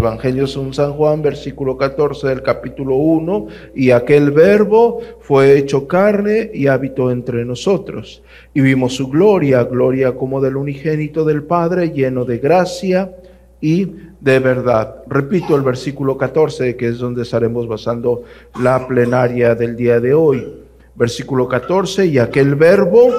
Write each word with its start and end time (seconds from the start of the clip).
Evangelio 0.00 0.46
según 0.46 0.72
San 0.74 0.92
Juan, 0.92 1.22
versículo 1.22 1.76
14 1.76 2.28
del 2.28 2.40
capítulo 2.40 2.94
1, 2.94 3.48
y 3.74 3.90
aquel 3.90 4.30
verbo 4.30 5.00
fue 5.18 5.58
hecho 5.58 5.88
carne 5.88 6.52
y 6.54 6.68
habitó 6.68 7.10
entre 7.10 7.44
nosotros, 7.44 8.22
y 8.54 8.60
vimos 8.60 8.94
su 8.94 9.08
gloria, 9.08 9.64
gloria 9.64 10.14
como 10.14 10.40
del 10.40 10.56
unigénito 10.56 11.24
del 11.24 11.42
Padre, 11.42 11.90
lleno 11.90 12.24
de 12.24 12.38
gracia 12.38 13.12
y 13.60 13.88
de 14.20 14.38
verdad. 14.38 15.02
Repito 15.08 15.56
el 15.56 15.62
versículo 15.62 16.16
14, 16.16 16.76
que 16.76 16.86
es 16.90 16.98
donde 16.98 17.22
estaremos 17.22 17.66
basando 17.66 18.22
la 18.62 18.86
plenaria 18.86 19.56
del 19.56 19.74
día 19.74 19.98
de 19.98 20.14
hoy. 20.14 20.46
Versículo 20.94 21.48
14, 21.48 22.06
y 22.06 22.18
aquel 22.18 22.54
verbo 22.54 23.10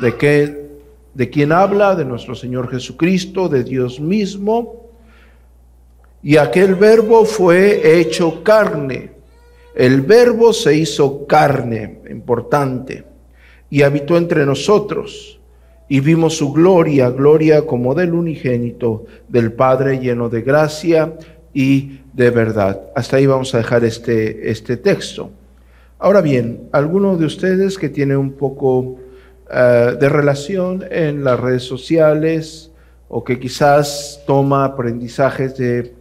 de 0.00 0.14
que 0.14 0.68
de 1.12 1.28
quien 1.28 1.50
habla, 1.50 1.96
de 1.96 2.04
nuestro 2.04 2.36
Señor 2.36 2.70
Jesucristo, 2.70 3.48
de 3.48 3.64
Dios 3.64 3.98
mismo, 3.98 4.87
y 6.22 6.36
aquel 6.36 6.74
verbo 6.74 7.24
fue 7.24 8.00
hecho 8.00 8.42
carne. 8.42 9.12
El 9.74 10.00
verbo 10.02 10.52
se 10.52 10.74
hizo 10.74 11.26
carne, 11.26 12.00
importante, 12.10 13.04
y 13.70 13.82
habitó 13.82 14.16
entre 14.16 14.44
nosotros. 14.44 15.40
Y 15.88 16.00
vimos 16.00 16.36
su 16.36 16.52
gloria, 16.52 17.10
gloria 17.10 17.64
como 17.64 17.94
del 17.94 18.12
unigénito 18.12 19.06
del 19.28 19.52
Padre 19.52 20.00
lleno 20.00 20.28
de 20.28 20.42
gracia 20.42 21.14
y 21.54 22.00
de 22.12 22.30
verdad. 22.30 22.90
Hasta 22.94 23.16
ahí 23.16 23.26
vamos 23.26 23.54
a 23.54 23.58
dejar 23.58 23.84
este, 23.84 24.50
este 24.50 24.76
texto. 24.76 25.30
Ahora 25.98 26.20
bien, 26.20 26.68
alguno 26.72 27.16
de 27.16 27.24
ustedes 27.24 27.78
que 27.78 27.88
tiene 27.88 28.16
un 28.16 28.32
poco 28.32 28.98
eh, 29.50 29.96
de 29.98 30.08
relación 30.08 30.84
en 30.90 31.24
las 31.24 31.40
redes 31.40 31.62
sociales 31.62 32.70
o 33.08 33.24
que 33.24 33.40
quizás 33.40 34.22
toma 34.26 34.64
aprendizajes 34.64 35.56
de 35.56 35.97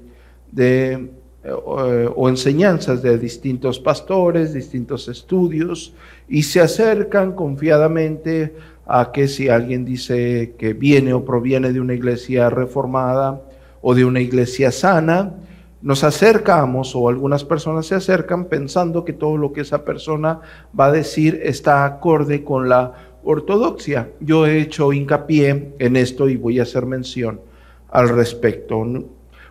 de, 0.51 1.09
eh, 1.43 2.09
o, 2.15 2.29
enseñanzas 2.29 3.01
de 3.01 3.17
distintos 3.17 3.79
pastores, 3.79 4.53
distintos 4.53 5.07
estudios, 5.07 5.93
y 6.27 6.43
se 6.43 6.59
acercan 6.59 7.33
confiadamente 7.33 8.53
a 8.85 9.11
que 9.11 9.27
si 9.27 9.49
alguien 9.49 9.85
dice 9.85 10.55
que 10.57 10.73
viene 10.73 11.13
o 11.13 11.23
proviene 11.23 11.71
de 11.71 11.79
una 11.79 11.93
iglesia 11.93 12.49
reformada 12.49 13.41
o 13.81 13.95
de 13.95 14.05
una 14.05 14.19
iglesia 14.19 14.71
sana, 14.71 15.35
nos 15.81 16.03
acercamos 16.03 16.95
o 16.95 17.07
algunas 17.07 17.43
personas 17.43 17.85
se 17.85 17.95
acercan 17.95 18.45
pensando 18.45 19.05
que 19.05 19.13
todo 19.13 19.37
lo 19.37 19.53
que 19.53 19.61
esa 19.61 19.85
persona 19.85 20.41
va 20.77 20.87
a 20.87 20.91
decir 20.91 21.39
está 21.43 21.85
acorde 21.85 22.43
con 22.43 22.67
la 22.67 22.93
ortodoxia. 23.23 24.09
Yo 24.19 24.47
he 24.47 24.59
hecho 24.59 24.91
hincapié 24.91 25.75
en 25.79 25.95
esto 25.95 26.29
y 26.29 26.37
voy 26.37 26.59
a 26.59 26.63
hacer 26.63 26.85
mención 26.85 27.41
al 27.89 28.09
respecto. 28.09 28.83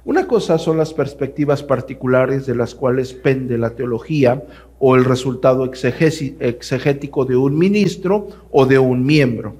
Una 0.06 0.28
cosa 0.28 0.56
son 0.56 0.78
las 0.78 0.94
perspectivas 0.94 1.64
particulares 1.64 2.46
de 2.46 2.54
las 2.54 2.76
cuales 2.76 3.12
pende 3.12 3.58
la 3.58 3.70
teología 3.70 4.40
o 4.78 4.94
el 4.94 5.04
resultado 5.04 5.64
exegético 5.64 7.24
de 7.24 7.36
un 7.36 7.58
ministro 7.58 8.28
o 8.52 8.66
de 8.66 8.78
un 8.78 9.04
miembro. 9.04 9.56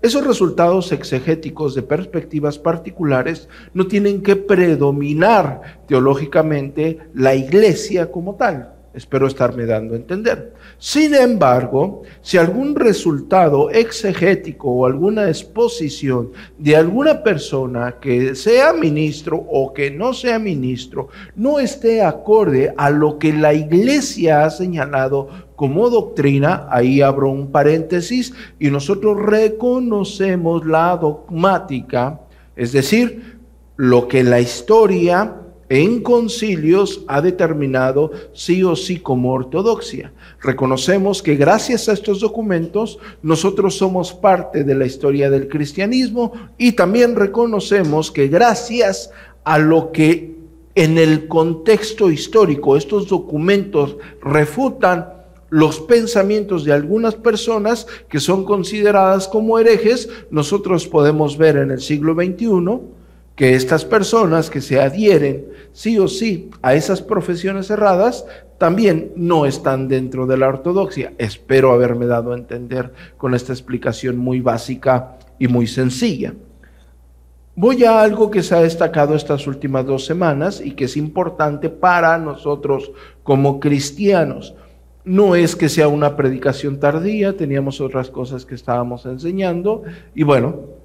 Esos 0.00 0.26
resultados 0.26 0.90
exegéticos 0.92 1.74
de 1.74 1.82
perspectivas 1.82 2.58
particulares 2.58 3.46
no 3.74 3.88
tienen 3.88 4.22
que 4.22 4.36
predominar 4.36 5.82
teológicamente 5.86 7.00
la 7.12 7.34
iglesia 7.34 8.10
como 8.10 8.36
tal. 8.36 8.72
Espero 8.92 9.28
estarme 9.28 9.66
dando 9.66 9.94
a 9.94 9.98
entender. 9.98 10.52
Sin 10.76 11.14
embargo, 11.14 12.02
si 12.22 12.38
algún 12.38 12.74
resultado 12.74 13.70
exegético 13.70 14.68
o 14.68 14.84
alguna 14.84 15.28
exposición 15.28 16.32
de 16.58 16.74
alguna 16.74 17.22
persona 17.22 17.96
que 18.00 18.34
sea 18.34 18.72
ministro 18.72 19.36
o 19.36 19.72
que 19.72 19.92
no 19.92 20.12
sea 20.12 20.40
ministro 20.40 21.08
no 21.36 21.60
esté 21.60 22.02
acorde 22.02 22.74
a 22.76 22.90
lo 22.90 23.16
que 23.18 23.32
la 23.32 23.54
iglesia 23.54 24.44
ha 24.44 24.50
señalado 24.50 25.28
como 25.54 25.88
doctrina, 25.88 26.66
ahí 26.68 27.00
abro 27.00 27.30
un 27.30 27.52
paréntesis 27.52 28.32
y 28.58 28.70
nosotros 28.70 29.18
reconocemos 29.22 30.66
la 30.66 30.96
dogmática, 30.96 32.22
es 32.56 32.72
decir, 32.72 33.38
lo 33.76 34.08
que 34.08 34.24
la 34.24 34.40
historia 34.40 35.39
en 35.70 36.02
concilios 36.02 37.04
ha 37.06 37.22
determinado 37.22 38.10
sí 38.34 38.62
o 38.64 38.74
sí 38.74 38.98
como 38.98 39.32
ortodoxia. 39.32 40.12
Reconocemos 40.42 41.22
que 41.22 41.36
gracias 41.36 41.88
a 41.88 41.92
estos 41.92 42.20
documentos 42.20 42.98
nosotros 43.22 43.76
somos 43.76 44.12
parte 44.12 44.64
de 44.64 44.74
la 44.74 44.84
historia 44.84 45.30
del 45.30 45.48
cristianismo 45.48 46.32
y 46.58 46.72
también 46.72 47.14
reconocemos 47.14 48.10
que 48.10 48.26
gracias 48.26 49.12
a 49.44 49.58
lo 49.58 49.92
que 49.92 50.34
en 50.74 50.98
el 50.98 51.28
contexto 51.28 52.10
histórico 52.10 52.76
estos 52.76 53.06
documentos 53.06 53.96
refutan 54.20 55.20
los 55.50 55.78
pensamientos 55.78 56.64
de 56.64 56.72
algunas 56.72 57.14
personas 57.14 57.86
que 58.08 58.18
son 58.18 58.44
consideradas 58.44 59.28
como 59.28 59.58
herejes, 59.58 60.08
nosotros 60.32 60.88
podemos 60.88 61.38
ver 61.38 61.56
en 61.56 61.70
el 61.70 61.80
siglo 61.80 62.14
XXI 62.14 62.99
que 63.34 63.54
estas 63.54 63.84
personas 63.84 64.50
que 64.50 64.60
se 64.60 64.80
adhieren 64.80 65.46
sí 65.72 65.98
o 65.98 66.08
sí 66.08 66.50
a 66.62 66.74
esas 66.74 67.00
profesiones 67.00 67.68
cerradas 67.68 68.26
también 68.58 69.12
no 69.16 69.46
están 69.46 69.88
dentro 69.88 70.26
de 70.26 70.36
la 70.36 70.48
ortodoxia. 70.48 71.14
Espero 71.16 71.72
haberme 71.72 72.06
dado 72.06 72.32
a 72.32 72.36
entender 72.36 72.92
con 73.16 73.34
esta 73.34 73.54
explicación 73.54 74.18
muy 74.18 74.40
básica 74.40 75.16
y 75.38 75.48
muy 75.48 75.66
sencilla. 75.66 76.34
Voy 77.56 77.84
a 77.84 78.00
algo 78.02 78.30
que 78.30 78.42
se 78.42 78.54
ha 78.54 78.60
destacado 78.60 79.14
estas 79.14 79.46
últimas 79.46 79.86
dos 79.86 80.04
semanas 80.06 80.60
y 80.64 80.72
que 80.72 80.84
es 80.84 80.96
importante 80.96 81.68
para 81.68 82.16
nosotros 82.18 82.92
como 83.22 83.58
cristianos. 83.60 84.54
No 85.04 85.34
es 85.34 85.56
que 85.56 85.68
sea 85.68 85.88
una 85.88 86.14
predicación 86.14 86.78
tardía, 86.78 87.36
teníamos 87.36 87.80
otras 87.80 88.10
cosas 88.10 88.44
que 88.44 88.54
estábamos 88.54 89.06
enseñando 89.06 89.82
y 90.14 90.22
bueno, 90.22 90.79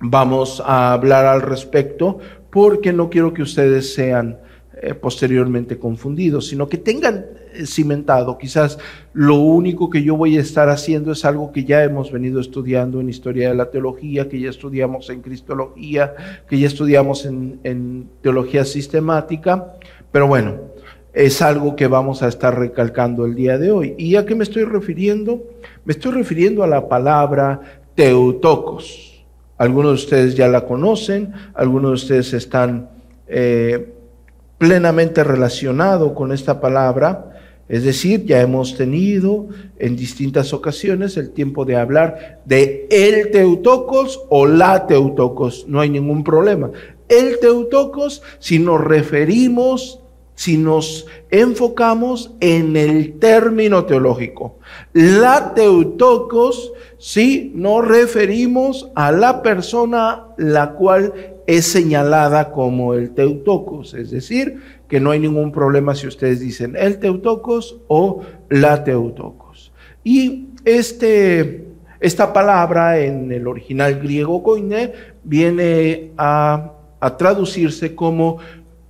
vamos 0.00 0.62
a 0.64 0.92
hablar 0.92 1.26
al 1.26 1.42
respecto 1.42 2.18
porque 2.50 2.92
no 2.92 3.10
quiero 3.10 3.32
que 3.32 3.42
ustedes 3.42 3.94
sean 3.94 4.38
eh, 4.82 4.94
posteriormente 4.94 5.78
confundidos, 5.78 6.48
sino 6.48 6.68
que 6.68 6.78
tengan 6.78 7.26
eh, 7.52 7.66
cimentado. 7.66 8.38
Quizás 8.38 8.78
lo 9.12 9.36
único 9.36 9.90
que 9.90 10.02
yo 10.02 10.16
voy 10.16 10.38
a 10.38 10.40
estar 10.40 10.70
haciendo 10.70 11.12
es 11.12 11.24
algo 11.24 11.52
que 11.52 11.64
ya 11.64 11.84
hemos 11.84 12.10
venido 12.10 12.40
estudiando 12.40 13.00
en 13.00 13.10
historia 13.10 13.50
de 13.50 13.54
la 13.54 13.70
teología, 13.70 14.28
que 14.28 14.40
ya 14.40 14.48
estudiamos 14.48 15.10
en 15.10 15.20
cristología, 15.20 16.14
que 16.48 16.58
ya 16.58 16.66
estudiamos 16.66 17.26
en, 17.26 17.60
en 17.62 18.08
teología 18.22 18.64
sistemática, 18.64 19.74
pero 20.10 20.26
bueno, 20.26 20.56
es 21.12 21.42
algo 21.42 21.76
que 21.76 21.86
vamos 21.86 22.22
a 22.22 22.28
estar 22.28 22.58
recalcando 22.58 23.26
el 23.26 23.34
día 23.34 23.58
de 23.58 23.70
hoy. 23.70 23.94
¿Y 23.98 24.16
a 24.16 24.24
qué 24.24 24.34
me 24.34 24.44
estoy 24.44 24.64
refiriendo? 24.64 25.44
Me 25.84 25.92
estoy 25.92 26.12
refiriendo 26.12 26.62
a 26.62 26.66
la 26.66 26.88
palabra 26.88 27.60
teutocos. 27.94 29.09
Algunos 29.60 29.90
de 29.90 30.04
ustedes 30.04 30.34
ya 30.36 30.48
la 30.48 30.64
conocen, 30.64 31.34
algunos 31.52 31.90
de 31.90 31.94
ustedes 31.96 32.32
están 32.32 32.88
eh, 33.28 33.92
plenamente 34.56 35.22
relacionados 35.22 36.12
con 36.12 36.32
esta 36.32 36.62
palabra. 36.62 37.42
Es 37.68 37.84
decir, 37.84 38.24
ya 38.24 38.40
hemos 38.40 38.78
tenido 38.78 39.48
en 39.78 39.96
distintas 39.96 40.54
ocasiones 40.54 41.18
el 41.18 41.32
tiempo 41.32 41.66
de 41.66 41.76
hablar 41.76 42.40
de 42.46 42.88
el 42.90 43.30
Teutocos 43.32 44.22
o 44.30 44.46
la 44.46 44.86
Teutocos. 44.86 45.66
No 45.68 45.80
hay 45.80 45.90
ningún 45.90 46.24
problema. 46.24 46.70
El 47.06 47.38
Teutocos, 47.38 48.22
si 48.38 48.58
nos 48.58 48.80
referimos 48.80 50.00
si 50.40 50.56
nos 50.56 51.06
enfocamos 51.30 52.34
en 52.40 52.74
el 52.74 53.18
término 53.18 53.84
teológico. 53.84 54.58
La 54.94 55.52
teutocos, 55.52 56.72
si 56.96 57.52
nos 57.54 57.86
referimos 57.86 58.90
a 58.94 59.12
la 59.12 59.42
persona 59.42 60.28
la 60.38 60.72
cual 60.72 61.12
es 61.46 61.66
señalada 61.66 62.52
como 62.52 62.94
el 62.94 63.10
teutocos, 63.10 63.92
es 63.92 64.10
decir, 64.12 64.62
que 64.88 64.98
no 64.98 65.10
hay 65.10 65.20
ningún 65.20 65.52
problema 65.52 65.94
si 65.94 66.06
ustedes 66.06 66.40
dicen 66.40 66.74
el 66.74 66.98
teutocos 67.00 67.78
o 67.88 68.22
la 68.48 68.82
teutocos. 68.82 69.72
Y 70.04 70.46
este, 70.64 71.66
esta 72.00 72.32
palabra 72.32 72.98
en 72.98 73.30
el 73.30 73.46
original 73.46 74.00
griego 74.00 74.42
koine 74.42 74.94
viene 75.22 76.12
a, 76.16 76.72
a 76.98 77.16
traducirse 77.18 77.94
como 77.94 78.38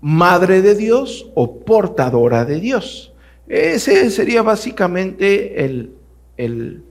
madre 0.00 0.62
de 0.62 0.74
Dios 0.74 1.30
o 1.34 1.60
portadora 1.60 2.44
de 2.44 2.60
Dios. 2.60 3.12
Ese 3.48 4.10
sería 4.10 4.42
básicamente 4.42 5.64
el, 5.64 6.82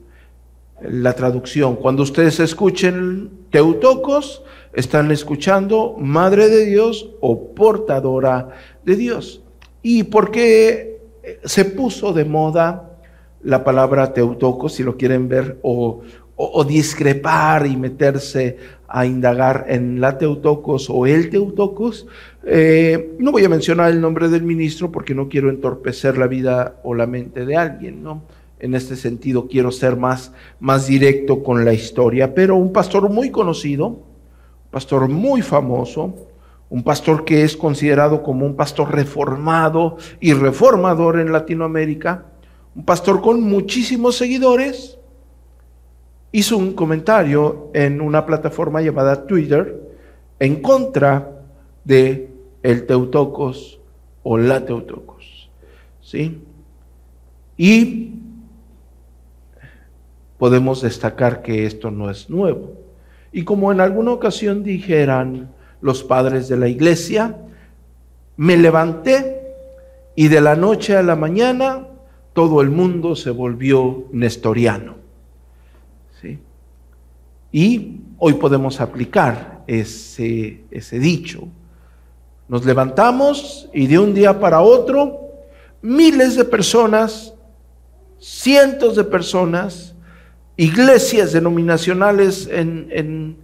la 0.81 1.13
traducción. 1.13 1.75
Cuando 1.75 2.03
ustedes 2.03 2.39
escuchen 2.39 3.31
Teutocos, 3.49 4.43
están 4.73 5.11
escuchando 5.11 5.95
Madre 5.97 6.47
de 6.47 6.65
Dios 6.65 7.09
o 7.21 7.53
portadora 7.55 8.49
de 8.85 8.95
Dios. 8.95 9.41
¿Y 9.81 10.03
por 10.03 10.31
qué 10.31 11.01
se 11.43 11.65
puso 11.65 12.13
de 12.13 12.25
moda 12.25 12.89
la 13.41 13.63
palabra 13.63 14.13
Teutocos, 14.13 14.73
si 14.73 14.83
lo 14.83 14.97
quieren 14.97 15.29
ver, 15.29 15.59
o, 15.61 16.01
o, 16.41 16.63
discrepar 16.63 17.67
y 17.67 17.75
meterse 17.75 18.57
a 18.87 19.05
indagar 19.05 19.65
en 19.67 19.99
la 19.99 20.17
Teutocos 20.17 20.89
o 20.89 21.05
el 21.05 21.29
Teutocos. 21.29 22.07
Eh, 22.45 23.17
no 23.19 23.33
voy 23.33 23.43
a 23.43 23.49
mencionar 23.49 23.91
el 23.91 23.99
nombre 23.99 24.29
del 24.29 24.43
ministro 24.43 24.89
porque 24.89 25.13
no 25.13 25.27
quiero 25.27 25.49
entorpecer 25.49 26.17
la 26.17 26.27
vida 26.27 26.79
o 26.83 26.95
la 26.95 27.07
mente 27.07 27.45
de 27.45 27.57
alguien, 27.57 28.01
¿no? 28.01 28.23
En 28.57 28.73
este 28.73 28.95
sentido 28.95 29.49
quiero 29.49 29.69
ser 29.69 29.97
más, 29.97 30.31
más 30.61 30.87
directo 30.87 31.43
con 31.43 31.65
la 31.65 31.73
historia, 31.73 32.33
pero 32.33 32.55
un 32.55 32.71
pastor 32.71 33.09
muy 33.09 33.31
conocido, 33.31 33.99
pastor 34.71 35.09
muy 35.09 35.41
famoso, 35.41 36.15
un 36.69 36.83
pastor 36.83 37.25
que 37.25 37.43
es 37.43 37.57
considerado 37.57 38.23
como 38.23 38.45
un 38.45 38.55
pastor 38.55 38.95
reformado 38.95 39.97
y 40.21 40.31
reformador 40.31 41.19
en 41.19 41.33
Latinoamérica, 41.33 42.27
un 42.75 42.85
pastor 42.85 43.21
con 43.21 43.41
muchísimos 43.41 44.15
seguidores, 44.15 44.98
hizo 46.31 46.57
un 46.57 46.73
comentario 46.73 47.69
en 47.73 48.01
una 48.01 48.25
plataforma 48.25 48.81
llamada 48.81 49.25
Twitter 49.25 49.79
en 50.39 50.61
contra 50.61 51.41
de 51.83 52.29
el 52.63 52.85
Teutocos 52.85 53.79
o 54.23 54.37
la 54.37 54.65
Teutocos. 54.65 55.49
¿Sí? 56.01 56.41
Y 57.57 58.13
podemos 60.37 60.81
destacar 60.81 61.41
que 61.41 61.65
esto 61.65 61.91
no 61.91 62.09
es 62.09 62.29
nuevo. 62.29 62.73
Y 63.31 63.43
como 63.43 63.71
en 63.71 63.81
alguna 63.81 64.11
ocasión 64.11 64.63
dijeran 64.63 65.51
los 65.81 66.03
padres 66.03 66.47
de 66.47 66.57
la 66.57 66.67
iglesia, 66.67 67.37
me 68.37 68.57
levanté 68.57 69.39
y 70.15 70.29
de 70.29 70.41
la 70.41 70.55
noche 70.55 70.95
a 70.95 71.03
la 71.03 71.15
mañana 71.15 71.87
todo 72.33 72.61
el 72.61 72.69
mundo 72.69 73.15
se 73.15 73.31
volvió 73.31 74.05
nestoriano. 74.11 74.98
Y 77.51 78.01
hoy 78.17 78.33
podemos 78.33 78.79
aplicar 78.81 79.63
ese, 79.67 80.63
ese 80.71 80.99
dicho. 80.99 81.47
Nos 82.47 82.65
levantamos 82.65 83.69
y 83.73 83.87
de 83.87 83.99
un 83.99 84.13
día 84.13 84.39
para 84.39 84.61
otro 84.61 85.29
miles 85.81 86.35
de 86.35 86.45
personas, 86.45 87.33
cientos 88.19 88.95
de 88.95 89.03
personas, 89.03 89.95
iglesias 90.57 91.31
denominacionales 91.31 92.47
en, 92.47 92.87
en, 92.91 93.37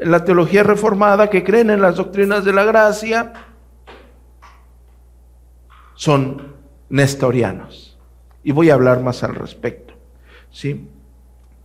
la 0.00 0.24
teología 0.24 0.62
reformada 0.62 1.28
que 1.28 1.42
creen 1.42 1.70
en 1.70 1.80
las 1.80 1.96
doctrinas 1.96 2.44
de 2.44 2.52
la 2.52 2.64
gracia, 2.64 3.32
son 5.94 6.54
nestorianos. 6.88 7.98
Y 8.44 8.52
voy 8.52 8.70
a 8.70 8.74
hablar 8.74 9.02
más 9.02 9.24
al 9.24 9.34
respecto. 9.34 9.94
¿sí? 10.52 10.86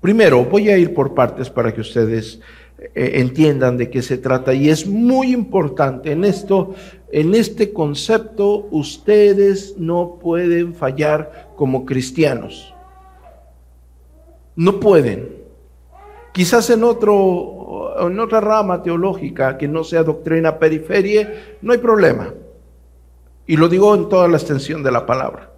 Primero, 0.03 0.43
voy 0.43 0.69
a 0.69 0.77
ir 0.77 0.93
por 0.93 1.13
partes 1.13 1.49
para 1.49 1.73
que 1.73 1.79
ustedes 1.79 2.41
eh, 2.77 3.11
entiendan 3.21 3.77
de 3.77 3.89
qué 3.89 4.01
se 4.01 4.17
trata. 4.17 4.53
Y 4.53 4.67
es 4.67 4.85
muy 4.85 5.31
importante 5.31 6.11
en 6.11 6.25
esto, 6.25 6.75
en 7.09 7.33
este 7.33 7.71
concepto, 7.71 8.67
ustedes 8.69 9.75
no 9.77 10.19
pueden 10.21 10.75
fallar 10.75 11.53
como 11.55 11.85
cristianos. 11.85 12.75
No 14.57 14.81
pueden. 14.81 15.37
Quizás 16.33 16.69
en 16.69 16.83
otro, 16.83 17.95
en 18.05 18.19
otra 18.19 18.41
rama 18.41 18.83
teológica 18.83 19.57
que 19.57 19.69
no 19.69 19.85
sea 19.85 20.03
doctrina 20.03 20.59
periferia, 20.59 21.55
no 21.61 21.71
hay 21.71 21.79
problema. 21.79 22.33
Y 23.47 23.55
lo 23.55 23.69
digo 23.69 23.95
en 23.95 24.09
toda 24.09 24.27
la 24.27 24.35
extensión 24.35 24.83
de 24.83 24.91
la 24.91 25.05
palabra. 25.05 25.49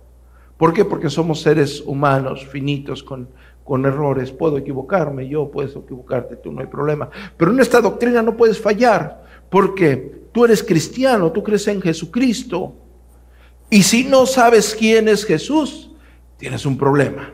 ¿Por 0.56 0.72
qué? 0.72 0.86
Porque 0.86 1.10
somos 1.10 1.42
seres 1.42 1.82
humanos, 1.82 2.46
finitos, 2.46 3.02
con 3.02 3.28
con 3.66 3.86
errores, 3.86 4.32
puedo 4.32 4.58
equivocarme, 4.58 5.28
yo 5.28 5.50
puedes 5.52 5.76
equivocarte, 5.76 6.38
tú 6.38 6.52
no 6.52 6.62
hay 6.62 6.68
problema. 6.68 7.10
Pero 7.36 7.52
en 7.52 7.60
esta 7.60 7.82
doctrina 7.82 8.22
no 8.22 8.38
puedes 8.38 8.62
fallar, 8.62 9.26
porque 9.50 10.28
tú 10.32 10.46
eres 10.46 10.64
cristiano, 10.64 11.32
tú 11.32 11.44
crees 11.44 11.68
en 11.68 11.82
Jesucristo. 11.82 12.76
Y 13.72 13.82
si 13.82 14.04
no 14.04 14.28
sabes 14.28 14.76
quién 14.78 15.10
es 15.10 15.26
Jesús, 15.26 15.92
tienes 16.38 16.66
un 16.66 16.78
problema. 16.78 17.34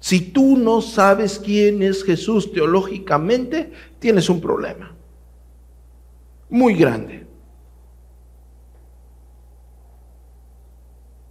Si 0.00 0.20
tú 0.20 0.56
no 0.56 0.80
sabes 0.80 1.38
quién 1.38 1.82
es 1.82 2.02
Jesús 2.02 2.50
teológicamente, 2.50 3.72
tienes 3.98 4.30
un 4.30 4.40
problema 4.40 4.96
muy 6.48 6.74
grande. 6.74 7.26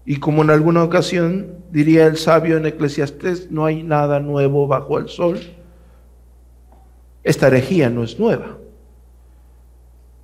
Y 0.06 0.18
como 0.18 0.42
en 0.42 0.50
alguna 0.50 0.84
ocasión 0.84 1.56
diría 1.72 2.08
el 2.08 2.18
sabio 2.18 2.58
en 2.58 2.66
Eclesiastés, 2.66 3.52
no 3.52 3.66
hay 3.66 3.84
nada 3.84 4.20
nuevo 4.20 4.68
bajo 4.68 4.98
el 4.98 5.10
sol, 5.10 5.40
esta 7.24 7.48
herejía 7.48 7.90
no 7.90 8.04
es 8.04 8.20
nueva. 8.20 8.58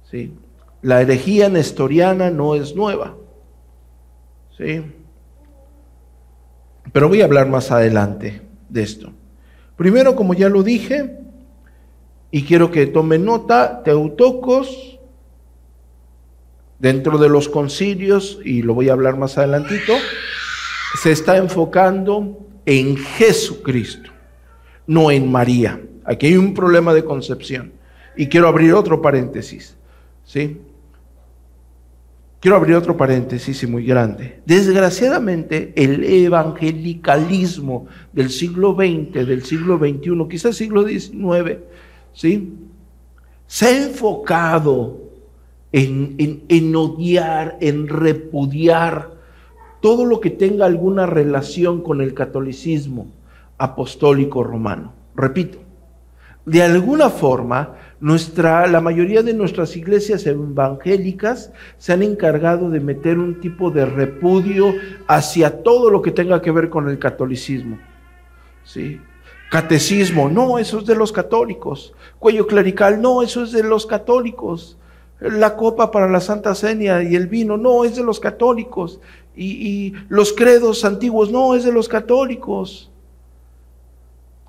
¿Sí? 0.10 0.34
La 0.82 1.02
herejía 1.02 1.50
nestoriana 1.50 2.32
no 2.32 2.56
es 2.56 2.76
nueva. 2.76 3.16
¿Sí? 4.58 4.84
Pero 6.92 7.10
voy 7.10 7.22
a 7.22 7.26
hablar 7.26 7.48
más 7.48 7.72
adelante 7.72 8.42
de 8.70 8.82
esto. 8.82 9.12
Primero, 9.76 10.16
como 10.16 10.34
ya 10.34 10.50
lo 10.50 10.64
dije, 10.64 11.20
y 12.32 12.44
quiero 12.44 12.72
que 12.72 12.88
tomen 12.88 13.26
nota, 13.26 13.84
Teutocos 13.84 14.97
dentro 16.80 17.18
de 17.18 17.30
los 17.30 17.50
concilios, 17.50 18.40
y 18.44 18.62
lo 18.62 18.74
voy 18.74 18.90
a 18.90 18.94
hablar 18.94 19.18
más 19.18 19.38
adelantito, 19.38 19.94
se 21.02 21.12
está 21.12 21.38
enfocando 21.38 22.38
en 22.66 22.98
Jesucristo, 22.98 24.12
no 24.86 25.12
en 25.12 25.32
María. 25.32 25.82
Aquí 26.06 26.28
hay 26.28 26.38
un 26.38 26.54
problema 26.54 26.94
de 26.94 27.04
concepción. 27.04 27.74
Y 28.16 28.28
quiero 28.28 28.48
abrir 28.48 28.74
otro 28.74 29.02
paréntesis. 29.02 29.76
¿Sí? 30.24 30.58
Quiero 32.40 32.58
abrir 32.58 32.76
otro 32.76 32.96
paréntesis 32.96 33.64
y 33.64 33.68
muy 33.68 33.86
grande. 33.86 34.42
Desgraciadamente, 34.46 35.74
el 35.76 36.04
evangelicalismo 36.04 37.88
del 38.14 38.30
siglo 38.30 38.76
XX, 38.76 39.26
del 39.26 39.44
siglo 39.44 39.78
XXI, 39.78 40.28
quizás 40.30 40.56
siglo 40.56 40.88
XIX, 40.88 41.58
¿sí? 42.14 42.54
se 43.48 43.66
ha 43.66 43.86
enfocado 43.86 45.07
en, 45.72 46.76
odiar, 46.76 47.58
en 47.62 47.88
repudiar 47.88 49.12
todo 49.82 50.06
lo 50.06 50.20
que 50.20 50.30
tenga 50.30 50.66
alguna 50.66 51.06
relación 51.06 51.82
con 51.82 52.02
el 52.02 52.14
catolicismo 52.14 53.08
apostólico 53.58 54.44
romano. 54.44 54.94
Repito, 55.16 55.60
de 56.46 56.64
alguna 56.64 57.10
forma, 57.10 57.76
nuestra, 58.00 58.68
la 58.68 58.80
mayoría 58.80 59.24
de 59.24 59.34
nuestras 59.34 59.76
iglesias 59.76 60.26
evangélicas 60.26 61.52
se 61.78 61.94
han 61.94 62.04
encargado 62.04 62.70
de 62.70 62.80
meter 62.80 63.20
un 63.20 63.40
tipo 63.42 63.72
de 63.72 63.86
repudio 63.86 64.74
hacia 65.08 65.64
todo 65.64 65.90
lo 65.90 66.02
que 66.02 66.12
tenga 66.12 66.42
que 66.42 66.52
ver 66.52 66.70
con 66.70 66.90
el 66.90 67.00
catolicismo. 67.00 67.80
¿Sí? 68.64 69.02
Catecismo, 69.50 70.30
no, 70.30 70.60
eso 70.60 70.80
es 70.80 70.86
de 70.86 70.96
los 70.96 71.12
católicos. 71.12 71.94
Cuello 72.20 72.48
clerical, 72.48 73.02
no, 73.02 73.22
eso 73.22 73.44
es 73.44 73.52
de 73.52 73.64
los 73.64 73.86
católicos 73.86 74.78
la 75.20 75.56
copa 75.56 75.92
para 75.92 76.08
la 76.08 76.22
Santa 76.22 76.56
Cena 76.56 77.04
y 77.04 77.16
el 77.16 77.28
vino, 77.28 77.58
no, 77.58 77.84
es 77.84 77.96
de 77.96 78.04
los 78.04 78.20
católicos. 78.20 79.00
Y, 79.36 79.94
los 80.10 80.34
credos 80.34 80.84
antiguos, 80.84 81.32
no, 81.32 81.54
es 81.56 81.64
de 81.64 81.72
los 81.72 81.88
católicos. 81.88 82.90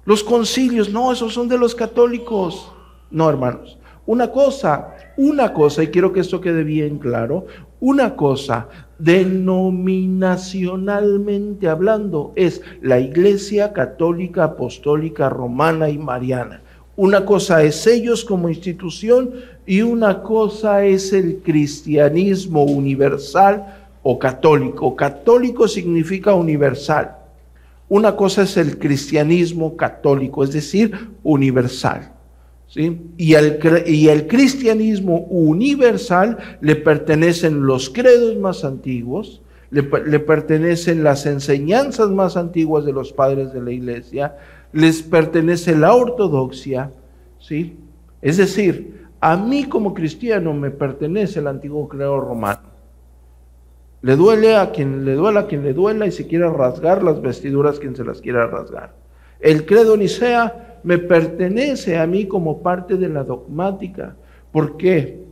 Los 0.04 0.24
concilios, 0.24 0.90
no, 0.90 1.12
esos 1.12 1.34
son 1.34 1.48
de 1.48 1.58
los 1.58 1.74
católicos. 1.74 2.72
No, 3.10 3.28
hermanos. 3.28 3.78
Una 4.06 4.30
cosa, 4.30 4.94
una 5.18 5.52
cosa, 5.52 5.82
y 5.82 5.88
quiero 5.88 6.14
que 6.14 6.20
esto 6.20 6.40
quede 6.40 6.64
bien 6.64 6.98
claro, 6.98 7.44
una 7.80 8.16
cosa, 8.16 8.68
denominacionalmente 8.98 11.68
hablando, 11.68 12.32
es 12.34 12.62
la 12.80 12.98
Iglesia 12.98 13.74
Católica 13.74 14.44
Apostólica 14.44 15.28
Romana 15.28 15.90
y 15.90 15.98
Mariana. 15.98 16.62
Una 16.98 17.24
cosa 17.24 17.62
es 17.62 17.86
ellos 17.86 18.24
como 18.24 18.48
institución 18.48 19.30
y 19.64 19.82
una 19.82 20.20
cosa 20.20 20.84
es 20.84 21.12
el 21.12 21.36
cristianismo 21.44 22.64
universal 22.64 23.86
o 24.02 24.18
católico. 24.18 24.96
Católico 24.96 25.68
significa 25.68 26.34
universal. 26.34 27.16
Una 27.88 28.16
cosa 28.16 28.42
es 28.42 28.56
el 28.56 28.80
cristianismo 28.80 29.76
católico, 29.76 30.42
es 30.42 30.52
decir, 30.52 31.10
universal. 31.22 32.10
¿sí? 32.66 33.00
Y, 33.16 33.34
el, 33.34 33.60
y 33.86 34.08
el 34.08 34.26
cristianismo 34.26 35.18
universal 35.30 36.36
le 36.60 36.74
pertenecen 36.74 37.64
los 37.64 37.90
credos 37.90 38.36
más 38.38 38.64
antiguos, 38.64 39.40
le, 39.70 39.88
le 40.04 40.18
pertenecen 40.18 41.04
las 41.04 41.26
enseñanzas 41.26 42.10
más 42.10 42.36
antiguas 42.36 42.84
de 42.84 42.92
los 42.92 43.12
padres 43.12 43.52
de 43.52 43.62
la 43.62 43.70
iglesia, 43.70 44.34
les 44.72 45.02
pertenece 45.02 45.74
la 45.76 45.94
ortodoxia, 45.94 46.92
¿sí? 47.38 47.78
Es 48.20 48.36
decir, 48.36 49.08
a 49.20 49.36
mí 49.36 49.64
como 49.64 49.94
cristiano 49.94 50.52
me 50.54 50.70
pertenece 50.70 51.40
el 51.40 51.46
antiguo 51.46 51.88
creador 51.88 52.26
romano. 52.26 52.68
Le 54.02 54.14
duele 54.14 54.56
a 54.56 54.70
quien 54.70 55.04
le 55.04 55.14
duela, 55.14 55.40
a 55.40 55.46
quien 55.46 55.64
le 55.64 55.72
duela 55.72 56.06
y 56.06 56.12
se 56.12 56.26
quiera 56.26 56.52
rasgar 56.52 57.02
las 57.02 57.20
vestiduras, 57.20 57.80
quien 57.80 57.96
se 57.96 58.04
las 58.04 58.20
quiera 58.20 58.46
rasgar. 58.46 58.94
El 59.40 59.66
credo 59.66 59.96
Nicea 59.96 60.80
me 60.84 60.98
pertenece 60.98 61.98
a 61.98 62.06
mí 62.06 62.26
como 62.26 62.62
parte 62.62 62.96
de 62.96 63.08
la 63.08 63.24
dogmática. 63.24 64.14
¿Por 64.52 64.76
qué? 64.76 65.27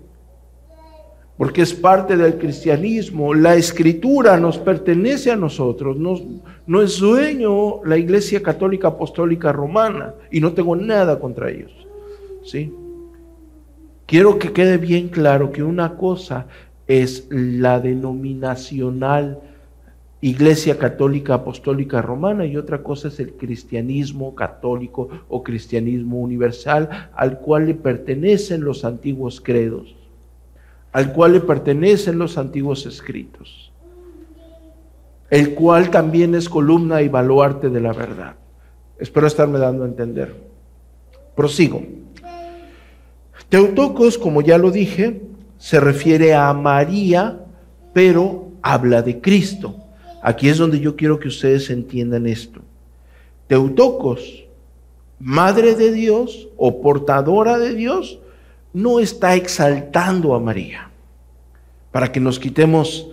Porque 1.36 1.62
es 1.62 1.74
parte 1.74 2.16
del 2.16 2.38
cristianismo. 2.38 3.34
La 3.34 3.54
escritura 3.56 4.38
nos 4.38 4.58
pertenece 4.58 5.30
a 5.30 5.36
nosotros. 5.36 5.96
no 6.66 6.82
es 6.82 6.98
dueño 6.98 7.84
la 7.84 7.98
Iglesia 7.98 8.42
Católica 8.42 8.88
Apostólica 8.88 9.52
Romana 9.52 10.14
y 10.30 10.40
no 10.40 10.52
tengo 10.52 10.74
nada 10.76 11.18
contra 11.18 11.50
ellos. 11.50 11.72
¿Sí? 12.42 12.72
Quiero 14.06 14.38
que 14.38 14.52
quede 14.52 14.78
bien 14.78 15.08
claro 15.08 15.50
que 15.50 15.62
una 15.62 15.96
cosa 15.96 16.46
es 16.86 17.26
la 17.30 17.80
denominacional 17.80 19.40
Iglesia 20.20 20.78
Católica 20.78 21.34
Apostólica 21.34 22.00
Romana 22.00 22.46
y 22.46 22.56
otra 22.56 22.82
cosa 22.82 23.08
es 23.08 23.20
el 23.20 23.34
cristianismo 23.34 24.34
católico 24.34 25.08
o 25.28 25.42
cristianismo 25.42 26.20
universal 26.20 27.10
al 27.14 27.38
cual 27.40 27.66
le 27.66 27.74
pertenecen 27.74 28.64
los 28.64 28.84
antiguos 28.84 29.40
credos, 29.40 29.94
al 30.96 31.12
cual 31.12 31.34
le 31.34 31.40
pertenecen 31.40 32.18
los 32.18 32.38
antiguos 32.38 32.86
escritos, 32.86 33.70
el 35.28 35.52
cual 35.52 35.90
también 35.90 36.34
es 36.34 36.48
columna 36.48 37.02
y 37.02 37.08
baluarte 37.10 37.68
de 37.68 37.82
la 37.82 37.92
verdad. 37.92 38.36
Espero 38.98 39.26
estarme 39.26 39.58
dando 39.58 39.84
a 39.84 39.88
entender. 39.88 40.34
Prosigo. 41.34 41.82
Teutocos, 43.50 44.16
como 44.16 44.40
ya 44.40 44.56
lo 44.56 44.70
dije, 44.70 45.20
se 45.58 45.80
refiere 45.80 46.34
a 46.34 46.50
María, 46.54 47.40
pero 47.92 48.52
habla 48.62 49.02
de 49.02 49.20
Cristo. 49.20 49.76
Aquí 50.22 50.48
es 50.48 50.56
donde 50.56 50.80
yo 50.80 50.96
quiero 50.96 51.18
que 51.18 51.28
ustedes 51.28 51.68
entiendan 51.68 52.26
esto. 52.26 52.62
Teutocos, 53.48 54.46
madre 55.18 55.74
de 55.74 55.92
Dios 55.92 56.48
o 56.56 56.80
portadora 56.80 57.58
de 57.58 57.74
Dios, 57.74 58.18
no 58.76 59.00
está 59.00 59.34
exaltando 59.34 60.34
a 60.34 60.38
María. 60.38 60.90
Para 61.90 62.12
que 62.12 62.20
nos 62.20 62.38
quitemos 62.38 63.08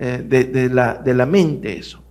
eh, 0.00 0.20
de, 0.26 0.68
la, 0.68 0.94
de 0.94 1.14
la 1.14 1.26
mente 1.26 1.78
eso. 1.78 2.02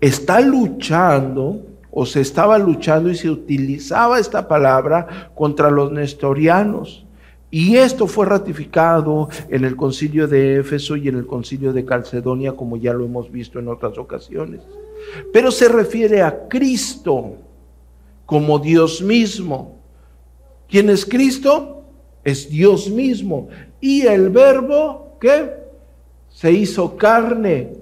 Está 0.00 0.40
luchando 0.40 1.66
o 1.90 2.06
se 2.06 2.20
estaba 2.20 2.56
luchando 2.56 3.10
y 3.10 3.16
se 3.16 3.28
utilizaba 3.28 4.20
esta 4.20 4.46
palabra 4.46 5.32
contra 5.34 5.72
los 5.72 5.90
nestorianos. 5.90 7.04
Y 7.50 7.74
esto 7.78 8.06
fue 8.06 8.26
ratificado 8.26 9.28
en 9.48 9.64
el 9.64 9.74
concilio 9.74 10.28
de 10.28 10.60
Éfeso 10.60 10.94
y 10.94 11.08
en 11.08 11.16
el 11.16 11.26
concilio 11.26 11.72
de 11.72 11.84
Calcedonia, 11.84 12.52
como 12.52 12.76
ya 12.76 12.92
lo 12.92 13.06
hemos 13.06 13.32
visto 13.32 13.58
en 13.58 13.66
otras 13.66 13.98
ocasiones. 13.98 14.60
Pero 15.32 15.50
se 15.50 15.66
refiere 15.66 16.22
a 16.22 16.46
Cristo 16.46 17.32
como 18.24 18.60
Dios 18.60 19.02
mismo. 19.02 19.80
¿Quién 20.68 20.90
es 20.90 21.04
Cristo? 21.04 21.77
Es 22.28 22.50
Dios 22.50 22.90
mismo. 22.90 23.48
Y 23.80 24.06
el 24.06 24.28
verbo, 24.28 25.16
¿qué? 25.18 25.50
Se 26.28 26.52
hizo 26.52 26.98
carne. 26.98 27.72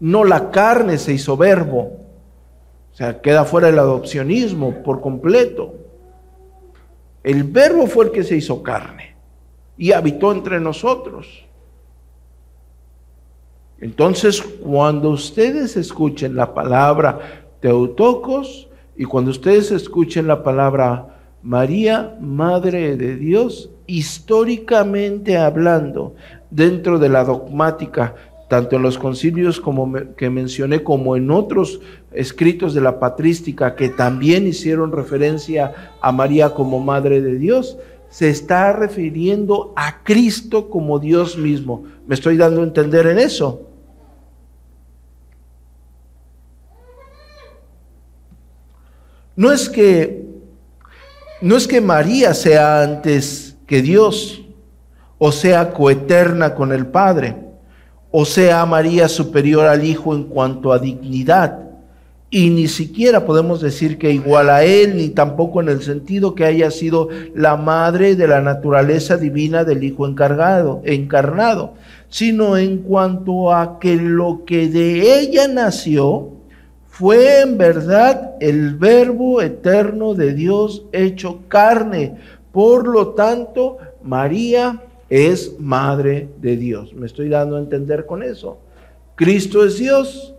No 0.00 0.24
la 0.24 0.50
carne 0.50 0.98
se 0.98 1.12
hizo 1.12 1.36
verbo. 1.36 2.00
O 2.92 2.96
sea, 2.96 3.20
queda 3.20 3.44
fuera 3.44 3.68
el 3.68 3.78
adopcionismo 3.78 4.82
por 4.82 5.00
completo. 5.00 5.74
El 7.22 7.44
verbo 7.44 7.86
fue 7.86 8.06
el 8.06 8.10
que 8.10 8.24
se 8.24 8.36
hizo 8.36 8.64
carne 8.64 9.14
y 9.78 9.92
habitó 9.92 10.32
entre 10.32 10.58
nosotros. 10.58 11.44
Entonces, 13.78 14.42
cuando 14.42 15.10
ustedes 15.10 15.76
escuchen 15.76 16.34
la 16.34 16.52
palabra 16.52 17.44
Teotocos 17.60 18.68
y 18.96 19.04
cuando 19.04 19.30
ustedes 19.30 19.70
escuchen 19.70 20.26
la 20.26 20.42
palabra 20.42 21.14
María, 21.44 22.16
Madre 22.20 22.96
de 22.96 23.16
Dios, 23.16 23.70
históricamente 23.86 25.36
hablando, 25.36 26.14
dentro 26.50 26.98
de 26.98 27.08
la 27.08 27.24
dogmática 27.24 28.14
tanto 28.48 28.76
en 28.76 28.82
los 28.82 28.98
concilios 28.98 29.60
como 29.60 29.92
que 30.16 30.30
mencioné, 30.30 30.82
como 30.82 31.16
en 31.16 31.30
otros 31.30 31.80
escritos 32.12 32.74
de 32.74 32.80
la 32.80 33.00
patrística 33.00 33.74
que 33.74 33.88
también 33.88 34.46
hicieron 34.46 34.92
referencia 34.92 35.72
a 36.00 36.12
María 36.12 36.50
como 36.50 36.78
Madre 36.78 37.20
de 37.20 37.36
Dios, 37.36 37.78
se 38.10 38.28
está 38.28 38.72
refiriendo 38.72 39.72
a 39.74 40.04
Cristo 40.04 40.70
como 40.70 40.98
Dios 40.98 41.36
mismo. 41.36 41.84
¿Me 42.06 42.14
estoy 42.14 42.36
dando 42.36 42.60
a 42.60 42.64
entender 42.64 43.06
en 43.06 43.18
eso? 43.18 43.62
No 49.34 49.50
es 49.50 49.68
que 49.68 50.22
no 51.40 51.56
es 51.56 51.66
que 51.66 51.80
María 51.80 52.32
sea 52.34 52.82
antes 52.82 53.53
que 53.66 53.82
Dios 53.82 54.42
o 55.18 55.32
sea 55.32 55.72
coeterna 55.72 56.54
con 56.54 56.72
el 56.72 56.86
Padre 56.86 57.44
o 58.16 58.24
sea 58.24 58.64
María 58.64 59.08
superior 59.08 59.66
al 59.66 59.84
Hijo 59.84 60.14
en 60.14 60.22
cuanto 60.22 60.72
a 60.72 60.78
dignidad. 60.78 61.58
Y 62.30 62.50
ni 62.50 62.68
siquiera 62.68 63.26
podemos 63.26 63.60
decir 63.60 63.98
que 63.98 64.12
igual 64.12 64.50
a 64.50 64.62
Él, 64.62 64.96
ni 64.96 65.08
tampoco 65.08 65.60
en 65.60 65.68
el 65.68 65.82
sentido 65.82 66.36
que 66.36 66.44
haya 66.44 66.70
sido 66.70 67.08
la 67.34 67.56
madre 67.56 68.14
de 68.14 68.28
la 68.28 68.40
naturaleza 68.40 69.16
divina 69.16 69.64
del 69.64 69.82
Hijo 69.82 70.06
encargado, 70.06 70.80
encarnado, 70.84 71.74
sino 72.08 72.56
en 72.56 72.78
cuanto 72.78 73.52
a 73.52 73.80
que 73.80 73.96
lo 73.96 74.44
que 74.46 74.68
de 74.68 75.18
ella 75.18 75.48
nació 75.48 76.34
fue 76.86 77.40
en 77.40 77.58
verdad 77.58 78.34
el 78.38 78.76
verbo 78.76 79.42
eterno 79.42 80.14
de 80.14 80.34
Dios 80.34 80.84
hecho 80.92 81.40
carne. 81.48 82.14
Por 82.54 82.86
lo 82.86 83.08
tanto, 83.14 83.78
María 84.04 84.80
es 85.08 85.58
madre 85.58 86.28
de 86.40 86.56
Dios. 86.56 86.94
¿Me 86.94 87.06
estoy 87.06 87.28
dando 87.28 87.56
a 87.56 87.58
entender 87.58 88.06
con 88.06 88.22
eso? 88.22 88.60
Cristo 89.16 89.64
es 89.64 89.76
Dios. 89.76 90.36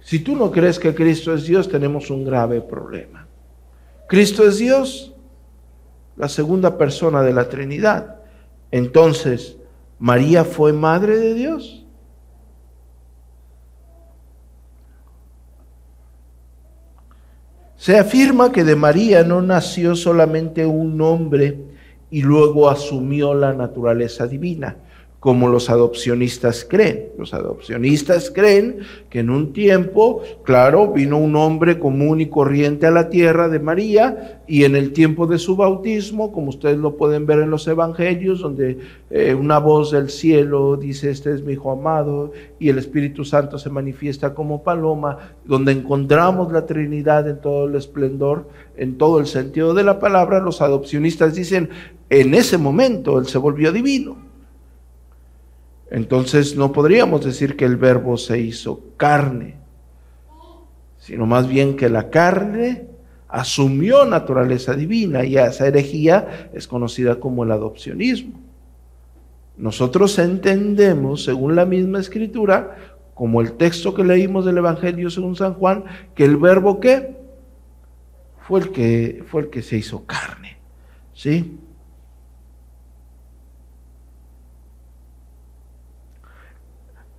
Si 0.00 0.18
tú 0.18 0.34
no 0.34 0.50
crees 0.50 0.80
que 0.80 0.92
Cristo 0.92 1.32
es 1.32 1.44
Dios, 1.44 1.68
tenemos 1.68 2.10
un 2.10 2.24
grave 2.24 2.60
problema. 2.60 3.28
Cristo 4.08 4.44
es 4.44 4.58
Dios, 4.58 5.14
la 6.16 6.28
segunda 6.28 6.76
persona 6.76 7.22
de 7.22 7.32
la 7.32 7.48
Trinidad. 7.48 8.16
Entonces, 8.72 9.58
¿María 10.00 10.44
fue 10.44 10.72
madre 10.72 11.18
de 11.18 11.34
Dios? 11.34 11.81
Se 17.82 17.98
afirma 17.98 18.52
que 18.52 18.62
de 18.62 18.76
María 18.76 19.24
no 19.24 19.42
nació 19.42 19.96
solamente 19.96 20.64
un 20.64 21.00
hombre, 21.00 21.58
y 22.12 22.22
luego 22.22 22.70
asumió 22.70 23.34
la 23.34 23.54
naturaleza 23.54 24.28
divina, 24.28 24.76
como 25.22 25.48
los 25.48 25.70
adopcionistas 25.70 26.66
creen. 26.68 27.10
Los 27.16 27.32
adopcionistas 27.32 28.28
creen 28.28 28.78
que 29.08 29.20
en 29.20 29.30
un 29.30 29.52
tiempo, 29.52 30.20
claro, 30.42 30.92
vino 30.92 31.16
un 31.16 31.36
hombre 31.36 31.78
común 31.78 32.20
y 32.20 32.26
corriente 32.26 32.88
a 32.88 32.90
la 32.90 33.08
tierra 33.08 33.48
de 33.48 33.60
María 33.60 34.42
y 34.48 34.64
en 34.64 34.74
el 34.74 34.92
tiempo 34.92 35.28
de 35.28 35.38
su 35.38 35.54
bautismo, 35.54 36.32
como 36.32 36.48
ustedes 36.48 36.76
lo 36.76 36.96
pueden 36.96 37.24
ver 37.24 37.38
en 37.38 37.50
los 37.50 37.68
evangelios, 37.68 38.40
donde 38.40 38.80
eh, 39.10 39.32
una 39.32 39.60
voz 39.60 39.92
del 39.92 40.10
cielo 40.10 40.76
dice, 40.76 41.12
este 41.12 41.32
es 41.32 41.44
mi 41.44 41.52
hijo 41.52 41.70
amado, 41.70 42.32
y 42.58 42.70
el 42.70 42.78
Espíritu 42.78 43.24
Santo 43.24 43.58
se 43.58 43.70
manifiesta 43.70 44.34
como 44.34 44.64
paloma, 44.64 45.36
donde 45.44 45.70
encontramos 45.70 46.52
la 46.52 46.66
Trinidad 46.66 47.28
en 47.28 47.40
todo 47.40 47.68
el 47.68 47.76
esplendor, 47.76 48.48
en 48.76 48.98
todo 48.98 49.20
el 49.20 49.26
sentido 49.26 49.72
de 49.72 49.84
la 49.84 50.00
palabra, 50.00 50.40
los 50.40 50.60
adopcionistas 50.60 51.36
dicen, 51.36 51.70
en 52.10 52.34
ese 52.34 52.58
momento 52.58 53.20
Él 53.20 53.26
se 53.28 53.38
volvió 53.38 53.70
divino. 53.70 54.31
Entonces 55.92 56.56
no 56.56 56.72
podríamos 56.72 57.22
decir 57.22 57.54
que 57.54 57.66
el 57.66 57.76
verbo 57.76 58.16
se 58.16 58.38
hizo 58.40 58.80
carne, 58.96 59.56
sino 60.96 61.26
más 61.26 61.46
bien 61.46 61.76
que 61.76 61.90
la 61.90 62.08
carne 62.08 62.86
asumió 63.28 64.06
naturaleza 64.06 64.72
divina 64.72 65.22
y 65.26 65.36
esa 65.36 65.66
herejía 65.66 66.48
es 66.54 66.66
conocida 66.66 67.20
como 67.20 67.44
el 67.44 67.52
adopcionismo. 67.52 68.40
Nosotros 69.58 70.18
entendemos, 70.18 71.24
según 71.24 71.56
la 71.56 71.66
misma 71.66 72.00
escritura, 72.00 72.74
como 73.12 73.42
el 73.42 73.52
texto 73.52 73.92
que 73.92 74.02
leímos 74.02 74.46
del 74.46 74.56
Evangelio 74.56 75.10
según 75.10 75.36
San 75.36 75.52
Juan, 75.52 75.84
que 76.14 76.24
el 76.24 76.38
verbo 76.38 76.80
fue 78.48 78.60
el 78.60 78.72
que 78.72 79.24
fue 79.26 79.42
el 79.42 79.50
que 79.50 79.60
se 79.60 79.76
hizo 79.76 80.06
carne. 80.06 80.56
¿Sí? 81.12 81.58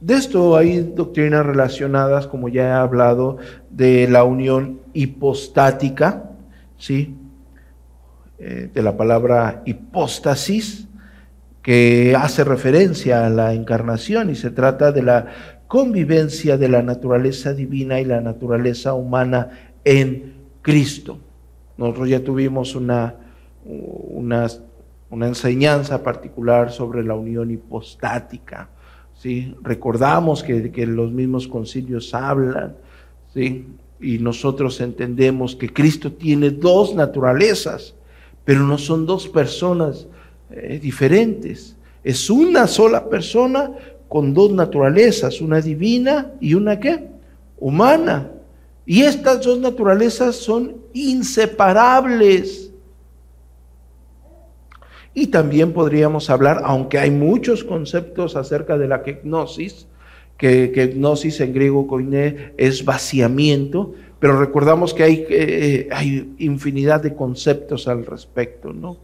De 0.03 0.15
esto 0.15 0.57
hay 0.57 0.81
doctrinas 0.81 1.45
relacionadas, 1.45 2.27
como 2.27 2.50
ya 2.50 2.63
he 2.63 2.72
hablado, 2.72 3.38
de 3.69 4.05
la 4.10 4.25
unión 4.25 4.81
hipostática, 4.91 6.29
¿sí? 6.77 7.15
Eh, 8.38 8.69
de 8.74 8.81
la 8.81 8.98
palabra 8.98 9.62
hipóstasis, 9.65 10.89
que 11.62 12.17
hace 12.17 12.43
referencia 12.43 13.25
a 13.25 13.29
la 13.29 13.53
encarnación 13.53 14.29
y 14.29 14.36
se 14.36 14.50
trata 14.50 14.91
de 14.91 15.03
la 15.03 15.27
convivencia 15.67 16.57
de 16.57 16.67
la 16.67 16.81
naturaleza 16.81 17.53
divina 17.53 18.01
y 18.01 18.03
la 18.03 18.19
naturaleza 18.19 18.95
humana 18.95 19.51
en 19.86 20.33
Cristo. 20.62 21.17
Nosotros 21.77 22.10
ya 22.10 22.22
tuvimos 22.22 22.75
una, 22.75 23.15
una, 23.63 24.48
una 25.10 25.27
enseñanza 25.27 26.03
particular 26.03 26.74
sobre 26.74 27.05
la 27.05 27.15
unión 27.15 27.51
hipostática. 27.51 28.67
Recordamos 29.62 30.44
que, 30.44 30.72
que 30.72 30.86
los 30.86 31.12
mismos 31.12 31.48
concilios 31.48 32.13
hablan, 32.13 32.75
¿sí? 33.34 33.65
y 34.03 34.18
nosotros 34.20 34.82
entendemos 34.82 35.56
que 35.56 35.72
Cristo 35.72 36.12
tiene 36.12 36.50
dos 36.50 36.94
naturalezas, 36.94 37.96
pero 38.44 38.62
no 38.63 38.77
son 38.77 39.06
dos 39.06 39.30
personas 39.30 40.08
eh, 40.51 40.77
diferentes. 40.82 41.75
Es 42.03 42.30
una 42.30 42.68
sola 42.68 43.08
persona 43.08 43.72
con 44.10 44.34
dos 44.34 44.51
naturalezas, 44.51 45.39
una 45.42 45.62
divina 45.62 46.34
y 46.42 46.53
una 46.53 46.80
qué? 46.80 47.08
Humana. 47.60 48.30
Y 48.86 49.03
estas 49.03 49.42
dos 49.42 49.58
naturalezas 49.58 50.36
son 50.36 50.75
inseparables. 50.94 52.62
Y 55.13 55.27
también 55.27 55.74
podríamos 55.74 56.29
hablar, 56.29 56.62
aunque 56.63 56.98
hay 56.98 57.12
muchos 57.12 57.63
conceptos 57.63 58.36
acerca 58.36 58.77
de 58.77 58.88
la 58.88 59.03
gnosis, 59.03 59.88
que, 60.38 60.93
gnosis 60.96 61.39
en 61.39 61.53
griego 61.53 61.88
koiné 61.88 62.53
es 62.58 62.84
vaciamiento, 62.84 63.93
pero 64.20 64.39
recordamos 64.39 64.93
que 64.93 65.03
hay, 65.03 65.25
eh, 65.29 65.89
hay 65.91 66.34
infinidad 66.39 67.01
de 67.03 67.13
conceptos 67.13 67.88
al 67.88 68.05
respecto, 68.05 68.74
¿no? 68.74 68.98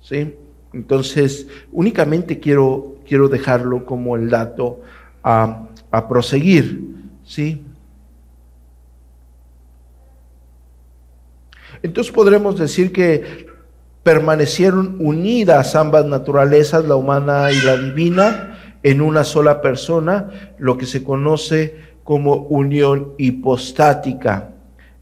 ¿Sí? 0.00 0.34
Entonces, 0.72 1.46
únicamente 1.70 2.40
quiero, 2.40 2.96
quiero 3.06 3.28
dejarlo 3.28 3.84
como 3.84 4.16
el 4.16 4.28
dato 4.30 4.80
a, 5.22 5.68
a 5.90 6.08
proseguir, 6.08 6.80
¿sí? 7.24 7.62
Entonces 11.82 12.12
podremos 12.12 12.58
decir 12.58 12.92
que 12.92 13.51
permanecieron 14.02 14.96
unidas 14.98 15.74
ambas 15.74 16.04
naturalezas, 16.06 16.84
la 16.84 16.96
humana 16.96 17.52
y 17.52 17.60
la 17.62 17.76
divina, 17.76 18.58
en 18.82 19.00
una 19.00 19.22
sola 19.22 19.60
persona, 19.60 20.54
lo 20.58 20.76
que 20.76 20.86
se 20.86 21.04
conoce 21.04 21.76
como 22.02 22.34
unión 22.34 23.12
hipostática 23.18 24.50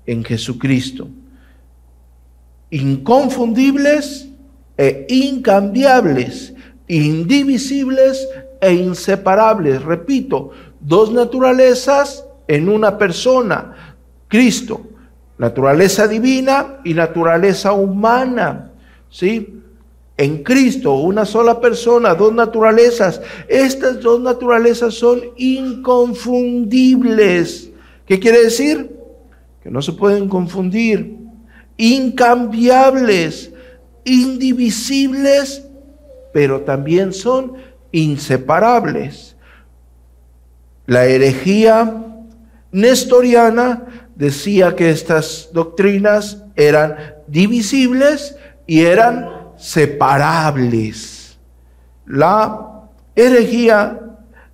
en 0.04 0.22
Jesucristo. 0.22 1.08
Inconfundibles 2.70 4.28
e 4.76 5.06
incambiables, 5.08 6.52
indivisibles 6.88 8.28
e 8.60 8.74
inseparables. 8.74 9.82
Repito, 9.82 10.50
dos 10.80 11.10
naturalezas 11.10 12.24
en 12.46 12.68
una 12.68 12.98
persona, 12.98 13.96
Cristo 14.28 14.90
naturaleza 15.40 16.06
divina 16.06 16.80
y 16.84 16.92
naturaleza 16.92 17.72
humana, 17.72 18.69
¿sí? 19.10 19.60
En 20.16 20.42
Cristo, 20.42 20.94
una 20.94 21.24
sola 21.24 21.60
persona, 21.60 22.14
dos 22.14 22.32
naturalezas. 22.32 23.20
Estas 23.48 24.00
dos 24.00 24.20
naturalezas 24.20 24.94
son 24.94 25.20
inconfundibles. 25.36 27.70
¿Qué 28.04 28.18
quiere 28.20 28.44
decir? 28.44 28.96
Que 29.62 29.70
no 29.70 29.80
se 29.80 29.92
pueden 29.92 30.28
confundir. 30.28 31.16
Incambiables, 31.78 33.52
indivisibles, 34.04 35.64
pero 36.34 36.60
también 36.62 37.14
son 37.14 37.54
inseparables. 37.90 39.36
La 40.84 41.06
herejía 41.06 42.04
nestoriana 42.72 43.86
decía 44.16 44.76
que 44.76 44.90
estas 44.90 45.48
doctrinas 45.54 46.44
eran 46.56 47.14
divisibles 47.26 48.36
y 48.70 48.82
eran 48.82 49.28
separables. 49.56 51.36
La 52.06 52.84
herejía 53.16 53.98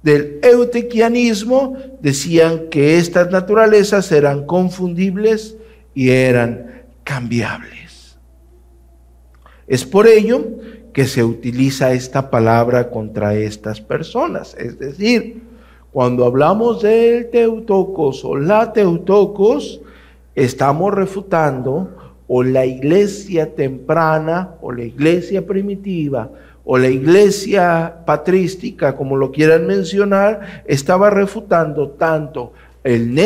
del 0.03 0.39
eutequianismo 0.43 1.77
decían 2.01 2.71
que 2.71 2.97
estas 2.97 3.31
naturalezas 3.31 4.11
eran 4.11 4.47
confundibles 4.47 5.59
y 5.95 6.09
eran 6.09 6.87
cambiables. 7.05 8.17
Es 9.67 9.85
por 9.85 10.07
ello 10.07 10.47
que 10.95 11.07
se 11.07 11.23
utiliza 11.23 11.93
esta 11.93 12.31
palabra 12.31 12.89
contra 12.89 13.35
estas 13.35 13.83
personas, 13.83 14.57
es 14.59 14.79
decir, 14.79 15.43
cuando 15.93 16.25
hablamos 16.25 16.81
del 16.81 17.29
Teutocos 17.29 18.25
o 18.25 18.35
la 18.35 18.73
Teutocos, 18.73 19.83
estamos 20.35 20.95
refutando 20.95 21.96
o 22.29 22.43
la 22.43 22.67
iglesia 22.67 23.55
temprana 23.55 24.55
o 24.61 24.73
la 24.73 24.85
iglesia 24.85 25.47
primitiva 25.47 26.31
o 26.65 26.77
la 26.79 26.89
iglesia 26.89 27.99
patrística, 28.05 28.97
como 28.97 29.17
lo 29.17 29.31
quieran 29.31 29.69
mencionar, 29.69 30.65
estaba 30.67 31.11
refutando 31.11 31.91
tanto 31.91 32.53
el, 32.83 33.17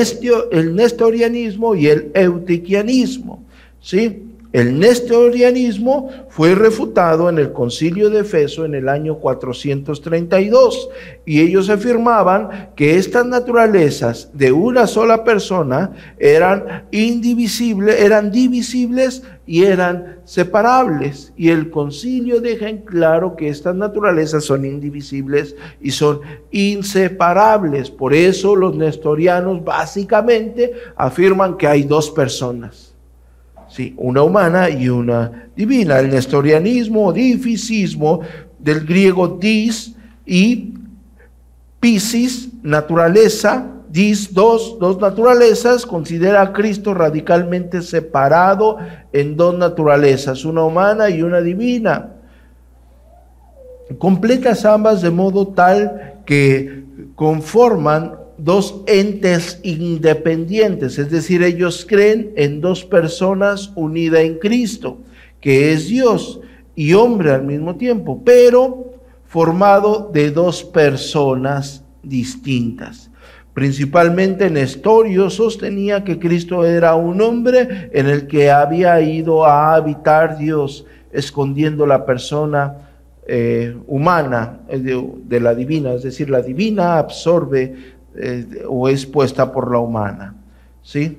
el 0.53 0.77
nestorianismo 0.77 1.75
y 1.75 1.87
el 1.87 2.11
eutiquianismo. 2.13 3.43
¿sí? 3.81 4.30
El 4.53 4.81
nestorianismo 4.81 6.11
fue 6.29 6.57
refutado 6.57 7.29
en 7.29 7.39
el 7.39 7.53
concilio 7.53 8.11
de 8.11 8.21
Efeso 8.21 8.65
en 8.65 8.75
el 8.75 8.89
año 8.89 9.19
432 9.19 10.89
y 11.25 11.41
ellos 11.41 11.71
afirmaban 11.71 12.71
que 12.75 12.97
estas 12.97 13.27
naturalezas 13.27 14.31
de 14.35 14.51
una 14.51 14.89
sola 14.89 15.23
persona 15.23 15.93
eran 16.19 16.87
indivisibles, 16.91 18.01
eran 18.01 18.33
divisibles 18.33 19.23
y 19.47 19.63
eran 19.63 20.19
separables. 20.25 21.33
Y 21.37 21.51
el 21.51 21.71
concilio 21.71 22.41
deja 22.41 22.69
en 22.69 22.79
claro 22.79 23.37
que 23.37 23.51
estas 23.51 23.77
naturalezas 23.77 24.45
son 24.45 24.65
indivisibles 24.65 25.55
y 25.81 25.93
son 25.93 26.23
inseparables. 26.51 27.89
Por 27.89 28.15
eso 28.15 28.57
los 28.57 28.75
nestorianos 28.75 29.63
básicamente 29.63 30.73
afirman 30.97 31.57
que 31.57 31.69
hay 31.69 31.85
dos 31.85 32.11
personas 32.11 32.90
Sí, 33.71 33.95
una 33.97 34.23
humana 34.23 34.69
y 34.69 34.89
una 34.89 35.49
divina. 35.55 36.01
El 36.01 36.11
nestorianismo 36.11 37.07
o 37.07 37.13
difisismo 37.13 38.21
del 38.59 38.85
griego 38.85 39.39
dis 39.41 39.95
y 40.27 40.75
piscis, 41.79 42.49
naturaleza, 42.63 43.67
dis, 43.89 44.35
dos, 44.35 44.77
dos 44.79 45.01
naturalezas, 45.01 45.87
considera 45.87 46.43
a 46.43 46.53
Cristo 46.53 46.95
radicalmente 46.95 47.81
separado 47.81 48.79
en 49.13 49.37
dos 49.37 49.57
naturalezas, 49.57 50.45
una 50.45 50.65
humana 50.65 51.09
y 51.09 51.23
una 51.23 51.41
divina. 51.41 52.11
Completas 53.99 54.65
ambas 54.65 55.01
de 55.01 55.11
modo 55.11 55.49
tal 55.49 56.21
que 56.27 56.85
conforman 57.15 58.20
dos 58.45 58.83
entes 58.87 59.61
independientes, 59.63 60.99
es 60.99 61.11
decir, 61.11 61.43
ellos 61.43 61.87
creen 61.89 62.33
en 62.37 62.61
dos 62.61 62.85
personas 62.85 63.73
unidas 63.75 64.21
en 64.21 64.39
Cristo, 64.39 64.99
que 65.41 65.73
es 65.73 65.89
Dios 65.89 66.41
y 66.75 66.95
hombre 66.95 67.33
al 67.33 67.45
mismo 67.45 67.77
tiempo, 67.77 68.23
pero 68.25 68.95
formado 69.27 70.11
de 70.13 70.31
dos 70.31 70.65
personas 70.65 71.85
distintas. 72.03 73.11
Principalmente 73.53 74.49
Nestorio 74.49 75.29
sostenía 75.29 76.05
que 76.05 76.19
Cristo 76.19 76.65
era 76.65 76.95
un 76.95 77.21
hombre 77.21 77.91
en 77.93 78.07
el 78.07 78.27
que 78.27 78.51
había 78.51 79.01
ido 79.01 79.45
a 79.45 79.75
habitar 79.75 80.39
Dios, 80.39 80.87
escondiendo 81.13 81.85
la 81.85 82.07
persona 82.07 82.89
eh, 83.27 83.77
humana 83.87 84.61
eh, 84.69 84.79
de 84.79 85.41
la 85.41 85.55
divina, 85.55 85.93
es 85.93 86.03
decir, 86.03 86.31
la 86.31 86.43
divina 86.43 86.99
absorbe 86.99 88.00
o 88.69 88.89
es 88.89 89.07
puesta 89.07 89.53
por 89.53 89.71
la 89.71 89.79
humana. 89.79 90.35
¿Sí? 90.83 91.19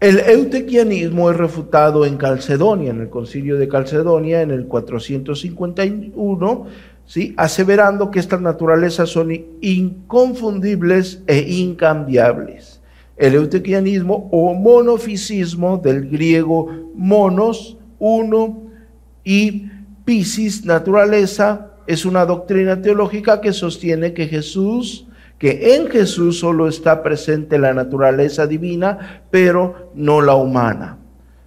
El 0.00 0.20
eutequianismo 0.20 1.30
es 1.30 1.36
refutado 1.36 2.04
en 2.04 2.18
Calcedonia, 2.18 2.90
en 2.90 3.00
el 3.00 3.08
concilio 3.08 3.56
de 3.56 3.68
Calcedonia, 3.68 4.42
en 4.42 4.50
el 4.50 4.66
451, 4.66 6.66
¿sí? 7.06 7.32
aseverando 7.38 8.10
que 8.10 8.18
estas 8.18 8.42
naturalezas 8.42 9.08
son 9.08 9.32
inconfundibles 9.62 11.22
e 11.26 11.38
incambiables. 11.48 12.82
El 13.16 13.34
eutequianismo 13.34 14.28
o 14.30 14.52
monofisismo 14.52 15.78
del 15.78 16.10
griego 16.10 16.68
monos, 16.94 17.78
uno, 17.98 18.64
y 19.24 19.70
piscis, 20.04 20.66
naturaleza, 20.66 21.73
es 21.86 22.04
una 22.04 22.24
doctrina 22.24 22.80
teológica 22.80 23.40
que 23.40 23.52
sostiene 23.52 24.12
que 24.14 24.26
Jesús, 24.26 25.06
que 25.38 25.76
en 25.76 25.88
Jesús 25.88 26.38
solo 26.38 26.68
está 26.68 27.02
presente 27.02 27.58
la 27.58 27.74
naturaleza 27.74 28.46
divina, 28.46 29.22
pero 29.30 29.90
no 29.94 30.20
la 30.20 30.34
humana. 30.34 30.98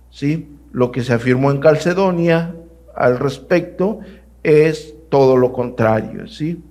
¿Sí? 0.09 0.49
Lo 0.71 0.91
que 0.91 1.03
se 1.03 1.13
afirmó 1.13 1.51
en 1.51 1.59
Calcedonia 1.59 2.55
al 2.95 3.19
respecto 3.19 3.99
es 4.43 4.95
todo 5.09 5.37
lo 5.37 5.53
contrario, 5.53 6.27
¿sí? 6.27 6.61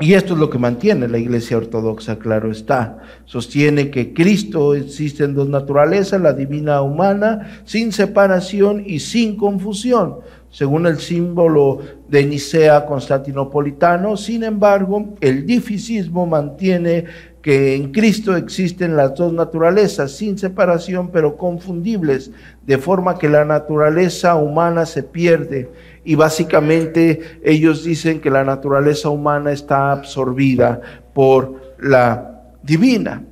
Y 0.00 0.14
esto 0.14 0.34
es 0.34 0.40
lo 0.40 0.50
que 0.50 0.58
mantiene 0.58 1.06
la 1.06 1.18
Iglesia 1.18 1.56
Ortodoxa, 1.56 2.18
claro 2.18 2.50
está. 2.50 2.98
Sostiene 3.26 3.90
que 3.90 4.12
Cristo 4.12 4.74
existe 4.74 5.22
en 5.22 5.34
dos 5.34 5.48
naturalezas, 5.48 6.20
la 6.20 6.32
divina 6.32 6.82
humana, 6.82 7.62
sin 7.64 7.92
separación 7.92 8.82
y 8.84 8.98
sin 8.98 9.36
confusión, 9.36 10.16
según 10.54 10.86
el 10.86 11.00
símbolo 11.00 11.80
de 12.08 12.24
Nicea 12.24 12.86
constantinopolitano. 12.86 14.16
Sin 14.16 14.44
embargo, 14.44 15.16
el 15.20 15.44
dificismo 15.44 16.26
mantiene 16.26 17.06
que 17.42 17.74
en 17.74 17.90
Cristo 17.90 18.36
existen 18.36 18.96
las 18.96 19.16
dos 19.16 19.32
naturalezas 19.32 20.12
sin 20.12 20.38
separación, 20.38 21.10
pero 21.10 21.36
confundibles, 21.36 22.30
de 22.64 22.78
forma 22.78 23.18
que 23.18 23.28
la 23.28 23.44
naturaleza 23.44 24.36
humana 24.36 24.86
se 24.86 25.02
pierde 25.02 25.72
y 26.04 26.14
básicamente 26.14 27.40
ellos 27.42 27.82
dicen 27.82 28.20
que 28.20 28.30
la 28.30 28.44
naturaleza 28.44 29.08
humana 29.08 29.50
está 29.50 29.90
absorbida 29.90 30.80
por 31.12 31.74
la 31.80 32.42
divina. 32.62 33.24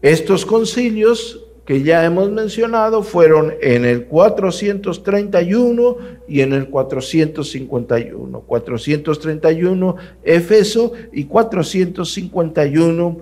Estos 0.00 0.46
concilios 0.46 1.45
que 1.66 1.82
ya 1.82 2.04
hemos 2.04 2.30
mencionado 2.30 3.02
fueron 3.02 3.52
en 3.60 3.84
el 3.84 4.06
431 4.06 5.96
y 6.28 6.40
en 6.40 6.52
el 6.52 6.68
451. 6.68 8.40
431 8.40 9.96
Éfeso 10.22 10.92
y 11.12 11.24
451 11.24 13.16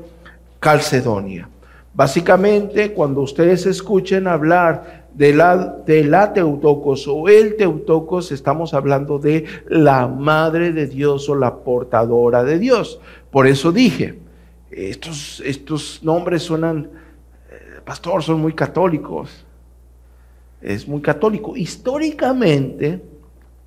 Calcedonia. 0.60 1.48
Básicamente, 1.94 2.92
cuando 2.92 3.22
ustedes 3.22 3.66
escuchen 3.66 4.26
hablar 4.26 5.04
de 5.14 5.32
la, 5.32 5.78
de 5.86 6.04
la 6.04 6.32
Teutocos 6.32 7.06
o 7.06 7.28
el 7.28 7.56
Teutocos, 7.56 8.32
estamos 8.32 8.74
hablando 8.74 9.18
de 9.18 9.44
la 9.68 10.08
Madre 10.08 10.72
de 10.72 10.86
Dios 10.86 11.28
o 11.28 11.34
la 11.34 11.56
portadora 11.58 12.44
de 12.44 12.58
Dios. 12.58 13.00
Por 13.30 13.46
eso 13.46 13.72
dije, 13.72 14.18
estos, 14.70 15.40
estos 15.46 16.00
nombres 16.02 16.42
suenan, 16.42 16.90
pastor, 17.84 18.22
son 18.22 18.40
muy 18.40 18.52
católicos. 18.52 19.44
Es 20.60 20.88
muy 20.88 21.00
católico. 21.00 21.56
Históricamente, 21.56 23.02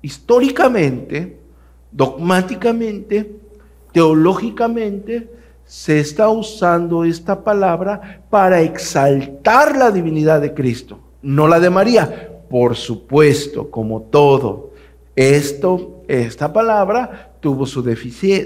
históricamente, 0.02 1.38
dogmáticamente, 1.92 3.36
teológicamente, 3.92 5.30
se 5.64 6.00
está 6.00 6.28
usando 6.28 7.04
esta 7.04 7.44
palabra 7.44 8.22
para 8.30 8.62
exaltar 8.62 9.76
la 9.76 9.90
divinidad 9.90 10.40
de 10.40 10.54
Cristo 10.54 11.00
no 11.22 11.48
la 11.48 11.60
de 11.60 11.70
María. 11.70 12.42
Por 12.48 12.76
supuesto, 12.76 13.70
como 13.70 14.02
todo, 14.02 14.70
esto, 15.14 16.02
esta 16.08 16.52
palabra 16.52 17.32
tuvo 17.40 17.66
su, 17.66 17.82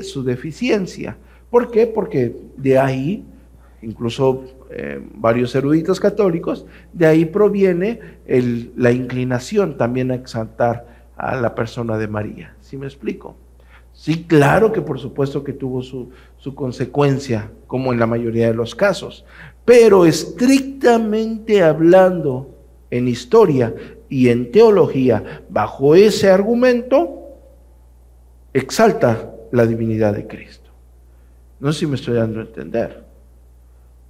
su 0.02 0.24
deficiencia. 0.24 1.16
¿Por 1.50 1.70
qué? 1.70 1.86
Porque 1.86 2.34
de 2.56 2.78
ahí, 2.78 3.24
incluso 3.82 4.44
eh, 4.70 5.00
varios 5.14 5.54
eruditos 5.54 6.00
católicos, 6.00 6.66
de 6.92 7.06
ahí 7.06 7.24
proviene 7.24 8.00
la 8.76 8.92
inclinación 8.92 9.76
también 9.76 10.10
a 10.10 10.14
exaltar 10.14 11.10
a 11.16 11.36
la 11.36 11.54
persona 11.54 11.98
de 11.98 12.08
María. 12.08 12.56
¿Sí 12.60 12.76
me 12.76 12.86
explico? 12.86 13.36
Sí, 13.92 14.24
claro 14.24 14.72
que 14.72 14.80
por 14.80 14.98
supuesto 14.98 15.44
que 15.44 15.52
tuvo 15.52 15.82
su, 15.82 16.10
su 16.38 16.54
consecuencia, 16.54 17.50
como 17.66 17.92
en 17.92 17.98
la 17.98 18.06
mayoría 18.06 18.46
de 18.46 18.54
los 18.54 18.74
casos, 18.74 19.24
pero 19.64 20.06
estrictamente 20.06 21.62
hablando, 21.62 22.48
en 22.90 23.08
historia 23.08 23.74
y 24.08 24.28
en 24.28 24.52
teología, 24.52 25.44
bajo 25.48 25.94
ese 25.94 26.30
argumento, 26.30 27.22
exalta 28.52 29.30
la 29.50 29.66
divinidad 29.66 30.14
de 30.14 30.26
Cristo. 30.26 30.70
No 31.58 31.72
sé 31.72 31.80
si 31.80 31.86
me 31.86 31.96
estoy 31.96 32.14
dando 32.14 32.40
a 32.40 32.42
entender. 32.42 33.04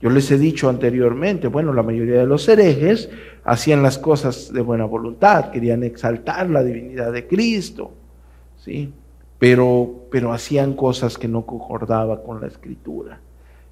Yo 0.03 0.11
les 0.11 0.29
he 0.33 0.39
dicho 0.39 0.69
anteriormente, 0.69 1.47
bueno, 1.47 1.73
la 1.73 1.85
mayoría 1.85 2.19
de 2.19 2.27
los 2.27 2.49
herejes 2.49 3.09
hacían 3.45 3.85
las 3.85 3.99
cosas 3.99 4.53
de 4.53 4.61
buena 4.61 4.85
voluntad, 4.85 5.53
querían 5.53 5.85
exaltar 5.85 6.51
la 6.51 6.65
divinidad 6.65 7.13
de 7.13 7.29
Cristo, 7.29 7.93
¿sí? 8.59 8.93
Pero, 9.39 10.07
pero 10.11 10.33
hacían 10.33 10.75
cosas 10.75 11.17
que 11.19 11.29
no 11.29 11.47
concordaban 11.47 12.19
con 12.27 12.41
la 12.41 12.49
escritura. 12.49 13.21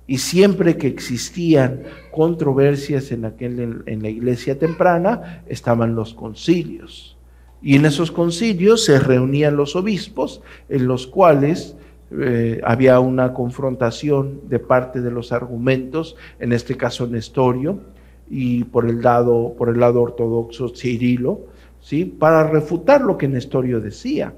Y 0.07 0.19
siempre 0.19 0.77
que 0.77 0.87
existían 0.87 1.83
controversias 2.13 3.11
en, 3.11 3.25
aquel, 3.25 3.83
en 3.87 4.03
la 4.03 4.09
iglesia 4.09 4.57
temprana, 4.57 5.43
estaban 5.49 5.97
los 5.97 6.15
concilios. 6.15 7.17
Y 7.61 7.75
en 7.75 7.87
esos 7.87 8.13
concilios 8.13 8.85
se 8.85 9.01
reunían 9.01 9.57
los 9.57 9.75
obispos, 9.75 10.43
en 10.69 10.87
los 10.87 11.09
cuales 11.09 11.77
eh, 12.19 12.61
había 12.65 12.99
una 13.01 13.33
confrontación 13.33 14.41
de 14.49 14.59
parte 14.59 15.01
de 15.01 15.11
los 15.11 15.33
argumentos, 15.33 16.17
en 16.39 16.53
este 16.53 16.77
caso 16.77 17.07
Nestorio, 17.07 17.81
y 18.29 18.65
por 18.65 18.89
el 18.89 19.03
lado, 19.03 19.55
por 19.57 19.69
el 19.69 19.81
lado 19.81 20.03
ortodoxo 20.03 20.69
Cirilo, 20.69 21.41
¿sí? 21.81 22.05
para 22.05 22.45
refutar 22.49 23.01
lo 23.01 23.17
que 23.17 23.29
Nestorio 23.29 23.81
decía, 23.81 24.35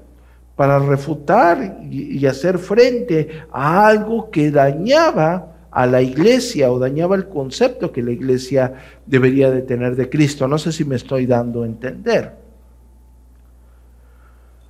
para 0.55 0.79
refutar 0.79 1.79
y 1.89 2.23
hacer 2.27 2.59
frente 2.59 3.43
a 3.51 3.87
algo 3.87 4.29
que 4.29 4.51
dañaba 4.51 5.53
a 5.71 5.87
la 5.87 6.01
iglesia 6.01 6.71
o 6.71 6.77
dañaba 6.77 7.15
el 7.15 7.27
concepto 7.27 7.91
que 7.91 8.03
la 8.03 8.11
iglesia 8.11 8.73
debería 9.07 9.49
de 9.49 9.63
tener 9.63 9.95
de 9.95 10.09
Cristo. 10.09 10.47
No 10.47 10.59
sé 10.59 10.71
si 10.71 10.85
me 10.85 10.95
estoy 10.95 11.25
dando 11.25 11.63
a 11.63 11.65
entender. 11.65 12.42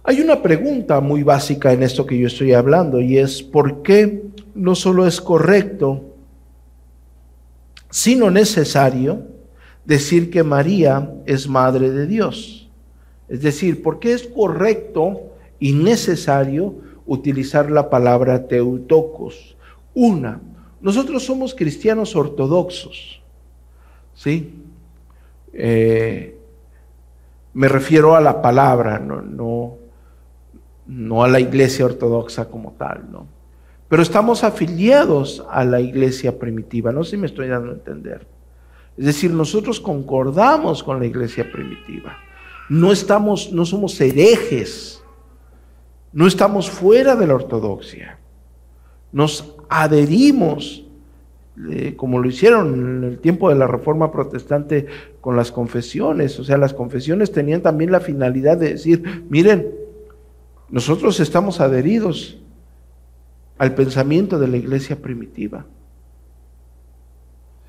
Hay 0.06 0.20
una 0.20 0.42
pregunta 0.42 1.00
muy 1.00 1.24
básica 1.24 1.72
en 1.72 1.82
esto 1.82 2.06
que 2.06 2.18
yo 2.18 2.28
estoy 2.28 2.52
hablando 2.52 3.00
y 3.00 3.18
es 3.18 3.42
¿por 3.42 3.82
qué 3.84 4.22
no 4.54 4.76
solo 4.76 5.08
es 5.08 5.22
correcto, 5.22 6.04
sino 7.90 8.30
necesario 8.30 9.22
decir 9.86 10.30
que 10.30 10.44
María 10.44 11.10
es 11.26 11.48
madre 11.48 11.90
de 11.90 12.06
Dios? 12.06 12.70
Es 13.30 13.42
decir, 13.42 13.82
¿por 13.82 14.00
qué 14.00 14.12
es 14.12 14.28
correcto 14.28 15.22
y 15.58 15.72
necesario 15.72 16.76
utilizar 17.06 17.72
la 17.72 17.90
palabra 17.90 18.46
teutocos? 18.46 19.56
Una, 19.94 20.42
nosotros 20.82 21.24
somos 21.24 21.56
cristianos 21.56 22.14
ortodoxos, 22.14 23.22
¿sí? 24.16 24.54
Eh, 25.54 26.38
me 27.54 27.70
refiero 27.70 28.18
a 28.18 28.22
la 28.22 28.42
palabra, 28.42 29.00
no, 29.00 29.22
no, 29.22 29.83
no 30.88 31.24
a 31.24 31.28
la 31.28 31.40
iglesia 31.40 31.86
ortodoxa 31.86 32.46
como 32.46 32.74
tal, 32.74 33.12
¿no? 33.12 33.28
Pero 33.90 34.02
estamos 34.02 34.44
afiliados 34.44 35.46
a 35.52 35.64
la 35.64 35.80
iglesia 35.80 36.40
primitiva, 36.40 36.92
no 36.92 37.04
sé 37.04 37.12
si 37.12 37.18
me 37.18 37.28
estoy 37.28 37.48
dando 37.48 37.72
a 37.72 37.76
entender. 37.76 38.26
Es 38.98 39.06
decir, 39.06 39.32
nosotros 39.32 39.80
concordamos 39.80 40.84
con 40.84 41.00
la 41.00 41.06
iglesia 41.06 41.52
primitiva. 41.52 42.18
No 42.70 42.92
estamos, 42.92 43.52
no 43.52 43.66
somos 43.66 44.00
herejes. 44.00 45.04
No 46.12 46.28
estamos 46.28 46.70
fuera 46.70 47.16
de 47.16 47.28
la 47.28 47.36
ortodoxia. 47.36 48.20
Nos 49.12 49.56
adherimos, 49.68 50.86
eh, 51.70 51.96
como 51.96 52.20
lo 52.20 52.28
hicieron 52.28 52.74
en 52.74 53.04
el 53.04 53.20
tiempo 53.20 53.50
de 53.50 53.56
la 53.56 53.68
Reforma 53.68 54.12
Protestante 54.12 54.86
con 55.22 55.36
las 55.36 55.52
confesiones. 55.52 56.40
O 56.40 56.44
sea, 56.44 56.58
las 56.58 56.74
confesiones 56.74 57.32
tenían 57.32 57.62
también 57.62 57.92
la 57.92 58.00
finalidad 58.00 58.58
de 58.58 58.70
decir, 58.70 59.26
miren, 59.30 59.73
nosotros 60.74 61.20
estamos 61.20 61.62
adheridos 61.62 62.36
al 63.60 63.76
pensamiento 63.76 64.40
de 64.40 64.48
la 64.48 64.58
iglesia 64.58 65.00
primitiva. 65.00 65.68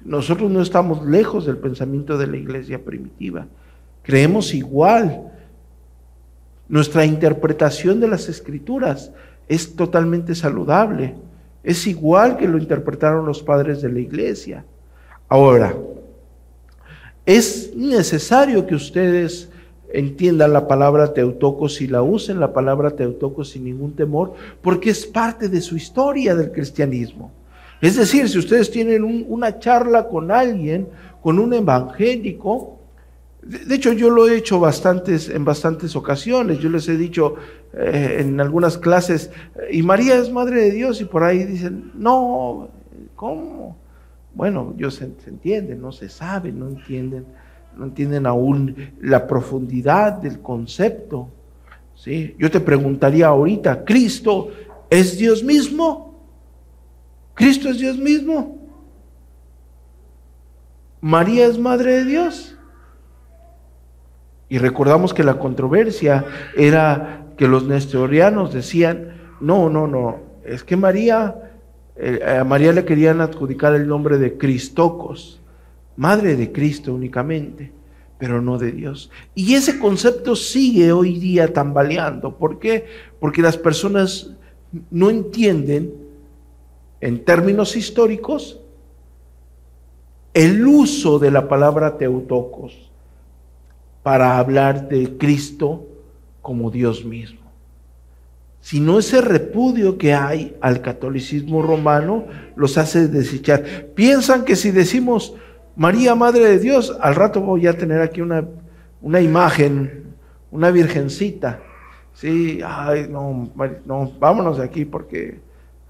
Nosotros 0.02 0.50
no 0.50 0.62
estamos 0.62 1.04
lejos 1.04 1.44
del 1.44 1.58
pensamiento 1.58 2.16
de 2.16 2.28
la 2.28 2.38
iglesia 2.38 2.82
primitiva. 2.82 3.46
Creemos 4.02 4.54
igual. 4.54 5.30
Nuestra 6.66 7.04
interpretación 7.04 8.00
de 8.00 8.08
las 8.08 8.30
escrituras 8.30 9.12
es 9.48 9.76
totalmente 9.76 10.34
saludable. 10.34 11.14
Es 11.62 11.86
igual 11.86 12.38
que 12.38 12.48
lo 12.48 12.56
interpretaron 12.56 13.26
los 13.26 13.42
padres 13.42 13.82
de 13.82 13.92
la 13.92 14.00
iglesia. 14.00 14.64
Ahora, 15.28 15.76
es 17.26 17.76
necesario 17.76 18.66
que 18.66 18.74
ustedes 18.74 19.50
entiendan 19.94 20.52
la 20.52 20.68
palabra 20.68 21.12
teutocos 21.14 21.80
y 21.80 21.86
la 21.86 22.02
usen 22.02 22.40
la 22.40 22.52
palabra 22.52 22.90
teutocos 22.90 23.50
sin 23.50 23.64
ningún 23.64 23.94
temor, 23.94 24.34
porque 24.60 24.90
es 24.90 25.06
parte 25.06 25.48
de 25.48 25.60
su 25.60 25.76
historia 25.76 26.34
del 26.34 26.52
cristianismo. 26.52 27.32
Es 27.80 27.96
decir, 27.96 28.28
si 28.28 28.38
ustedes 28.38 28.70
tienen 28.70 29.04
una 29.28 29.58
charla 29.58 30.08
con 30.08 30.30
alguien, 30.30 30.88
con 31.22 31.38
un 31.38 31.52
evangélico, 31.54 32.74
de 33.44 33.74
hecho, 33.74 33.92
yo 33.92 34.08
lo 34.08 34.26
he 34.26 34.38
hecho 34.38 34.58
bastantes, 34.58 35.28
en 35.28 35.44
bastantes 35.44 35.94
ocasiones. 35.96 36.60
Yo 36.60 36.70
les 36.70 36.88
he 36.88 36.96
dicho 36.96 37.34
eh, 37.74 38.16
en 38.20 38.40
algunas 38.40 38.78
clases, 38.78 39.30
y 39.70 39.82
María 39.82 40.16
es 40.16 40.32
Madre 40.32 40.62
de 40.62 40.70
Dios, 40.70 41.02
y 41.02 41.04
por 41.04 41.24
ahí 41.24 41.44
dicen, 41.44 41.92
no, 41.94 42.70
¿cómo? 43.14 43.76
Bueno, 44.34 44.74
yo 44.78 44.90
se, 44.90 45.04
entiende, 45.26 45.76
no 45.76 45.92
se 45.92 46.08
sabe, 46.08 46.52
no 46.52 46.68
entienden 46.68 47.26
no 47.76 47.84
entienden 47.84 48.26
aún 48.26 48.92
la 49.00 49.26
profundidad 49.26 50.14
del 50.14 50.40
concepto. 50.40 51.28
¿sí? 51.94 52.34
Yo 52.38 52.50
te 52.50 52.60
preguntaría 52.60 53.28
ahorita, 53.28 53.84
¿Cristo 53.84 54.50
es 54.90 55.18
Dios 55.18 55.42
mismo? 55.42 56.14
¿Cristo 57.34 57.68
es 57.68 57.78
Dios 57.78 57.98
mismo? 57.98 58.58
¿María 61.00 61.46
es 61.46 61.58
Madre 61.58 61.92
de 61.92 62.04
Dios? 62.04 62.56
Y 64.48 64.58
recordamos 64.58 65.12
que 65.12 65.24
la 65.24 65.38
controversia 65.38 66.24
era 66.56 67.26
que 67.36 67.48
los 67.48 67.64
nestorianos 67.64 68.52
decían, 68.52 69.14
no, 69.40 69.68
no, 69.68 69.86
no, 69.86 70.20
es 70.44 70.62
que 70.62 70.76
María, 70.76 71.52
eh, 71.96 72.38
a 72.38 72.44
María 72.44 72.72
le 72.72 72.84
querían 72.84 73.20
adjudicar 73.20 73.74
el 73.74 73.88
nombre 73.88 74.18
de 74.18 74.38
Cristocos 74.38 75.40
madre 75.96 76.36
de 76.36 76.52
Cristo 76.52 76.94
únicamente, 76.94 77.72
pero 78.18 78.40
no 78.40 78.58
de 78.58 78.72
Dios. 78.72 79.10
Y 79.34 79.54
ese 79.54 79.78
concepto 79.78 80.36
sigue 80.36 80.92
hoy 80.92 81.18
día 81.18 81.52
tambaleando. 81.52 82.36
¿Por 82.36 82.58
qué? 82.58 82.86
Porque 83.20 83.42
las 83.42 83.56
personas 83.56 84.30
no 84.90 85.10
entienden, 85.10 85.92
en 87.00 87.24
términos 87.24 87.76
históricos, 87.76 88.60
el 90.32 90.66
uso 90.66 91.18
de 91.18 91.30
la 91.30 91.48
palabra 91.48 91.96
teutocos 91.96 92.90
para 94.02 94.38
hablar 94.38 94.88
de 94.88 95.16
Cristo 95.16 95.86
como 96.42 96.70
Dios 96.70 97.04
mismo. 97.04 97.40
Sino 98.60 98.98
ese 98.98 99.20
repudio 99.20 99.98
que 99.98 100.14
hay 100.14 100.56
al 100.60 100.80
catolicismo 100.80 101.62
romano 101.62 102.24
los 102.56 102.78
hace 102.78 103.08
desechar. 103.08 103.88
Piensan 103.94 104.44
que 104.44 104.56
si 104.56 104.70
decimos 104.70 105.34
María, 105.76 106.14
Madre 106.14 106.44
de 106.44 106.58
Dios, 106.58 106.96
al 107.00 107.14
rato 107.14 107.40
voy 107.40 107.66
a 107.66 107.76
tener 107.76 108.00
aquí 108.00 108.20
una, 108.20 108.44
una 109.02 109.20
imagen, 109.20 110.14
una 110.50 110.70
virgencita. 110.70 111.60
Sí, 112.12 112.60
ay, 112.64 113.08
no, 113.10 113.50
no, 113.84 114.12
vámonos 114.20 114.58
de 114.58 114.64
aquí 114.64 114.84
porque 114.84 115.40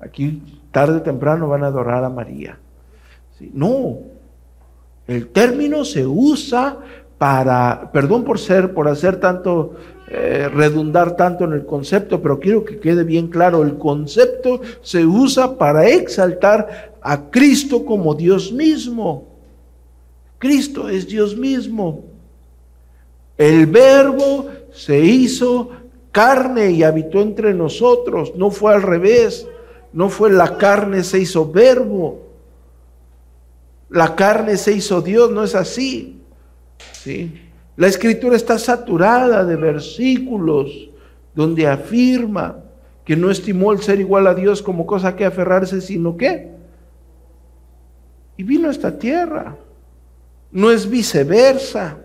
aquí 0.01 0.43
tarde 0.71 0.99
o 0.99 1.03
temprano 1.03 1.49
van 1.49 1.65
a 1.65 1.67
adorar 1.67 2.03
a 2.03 2.09
María. 2.09 2.59
no, 3.53 3.99
el 5.07 5.29
término 5.29 5.85
se 5.85 6.07
usa 6.07 6.79
para, 7.19 7.91
perdón 7.93 8.25
por 8.25 8.39
ser, 8.39 8.73
por 8.73 8.89
hacer 8.89 9.21
tanto, 9.21 9.75
eh, 10.09 10.49
redundar 10.49 11.15
tanto 11.15 11.45
en 11.45 11.53
el 11.53 11.67
concepto, 11.67 12.23
pero 12.23 12.41
quiero 12.41 12.65
que 12.65 12.81
quede 12.81 13.05
bien 13.05 13.29
claro, 13.29 13.63
el 13.63 13.77
concepto 13.77 14.63
se 14.81 15.05
usa 15.05 15.59
para 15.59 15.87
exaltar 15.87 16.95
a 17.03 17.31
Cristo 17.31 17.85
como 17.85 18.15
Dios 18.15 18.51
mismo. 18.51 19.34
Cristo 20.39 20.89
es 20.89 21.07
Dios 21.07 21.37
mismo. 21.37 22.05
El 23.37 23.67
verbo 23.67 24.49
se 24.73 25.01
hizo 25.01 25.71
carne 26.13 26.71
y 26.71 26.83
habitó 26.83 27.21
entre 27.21 27.55
nosotros. 27.55 28.35
No 28.37 28.51
fue 28.51 28.75
al 28.75 28.83
revés. 28.83 29.47
No 29.93 30.09
fue 30.09 30.31
la 30.31 30.59
carne 30.59 31.03
se 31.03 31.21
hizo 31.21 31.51
verbo. 31.51 32.23
La 33.91 34.15
carne 34.15 34.57
se 34.57 34.73
hizo 34.73 35.01
Dios. 35.01 35.31
No 35.31 35.45
es 35.45 35.55
así. 35.55 36.21
¿Sí? 36.93 37.41
La 37.77 37.89
escritura 37.89 38.37
está 38.37 38.59
saturada 38.59 39.45
de 39.45 39.57
versículos 39.57 40.91
donde 41.35 41.67
afirma 41.67 42.61
que 43.05 43.17
no 43.17 43.31
estimó 43.31 43.73
el 43.73 43.83
ser 43.83 44.01
igual 44.01 44.27
a 44.27 44.35
Dios 44.35 44.63
como 44.63 44.87
cosa 44.87 45.17
que 45.17 45.25
aferrarse, 45.25 45.81
sino 45.81 46.17
que. 46.17 46.53
Y 48.37 48.43
vino 48.45 48.69
a 48.69 48.71
esta 48.71 48.99
tierra 48.99 49.57
no 50.55 50.71
es 50.71 50.89
viceversa. 50.89 51.99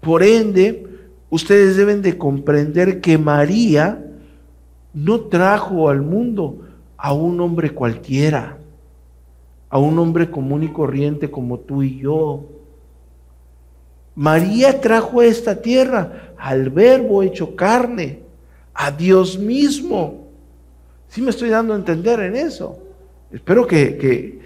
Por 0.00 0.22
ende, 0.22 0.88
ustedes 1.28 1.76
deben 1.76 2.00
de 2.00 2.16
comprender 2.16 3.02
que 3.02 3.18
María 3.18 4.02
no 4.94 5.20
trajo 5.20 5.90
al 5.90 6.00
mundo 6.00 6.62
a 6.96 7.12
un 7.12 7.38
hombre 7.40 7.70
cualquiera, 7.70 8.56
a 9.68 9.78
un 9.78 9.98
hombre 9.98 10.30
común 10.30 10.64
y 10.64 10.68
corriente 10.68 11.30
como 11.30 11.58
tú 11.60 11.82
y 11.82 11.98
yo. 11.98 12.46
María 14.14 14.80
trajo 14.80 15.20
a 15.20 15.26
esta 15.26 15.60
tierra 15.60 16.32
al 16.38 16.70
verbo 16.70 17.22
hecho 17.22 17.54
carne, 17.54 18.20
a 18.72 18.90
Dios 18.90 19.38
mismo. 19.38 20.28
Sí 21.08 21.20
me 21.20 21.28
estoy 21.28 21.50
dando 21.50 21.74
a 21.74 21.76
entender 21.76 22.20
en 22.20 22.36
eso. 22.36 22.78
Espero 23.30 23.66
que, 23.66 23.96
que, 23.96 24.40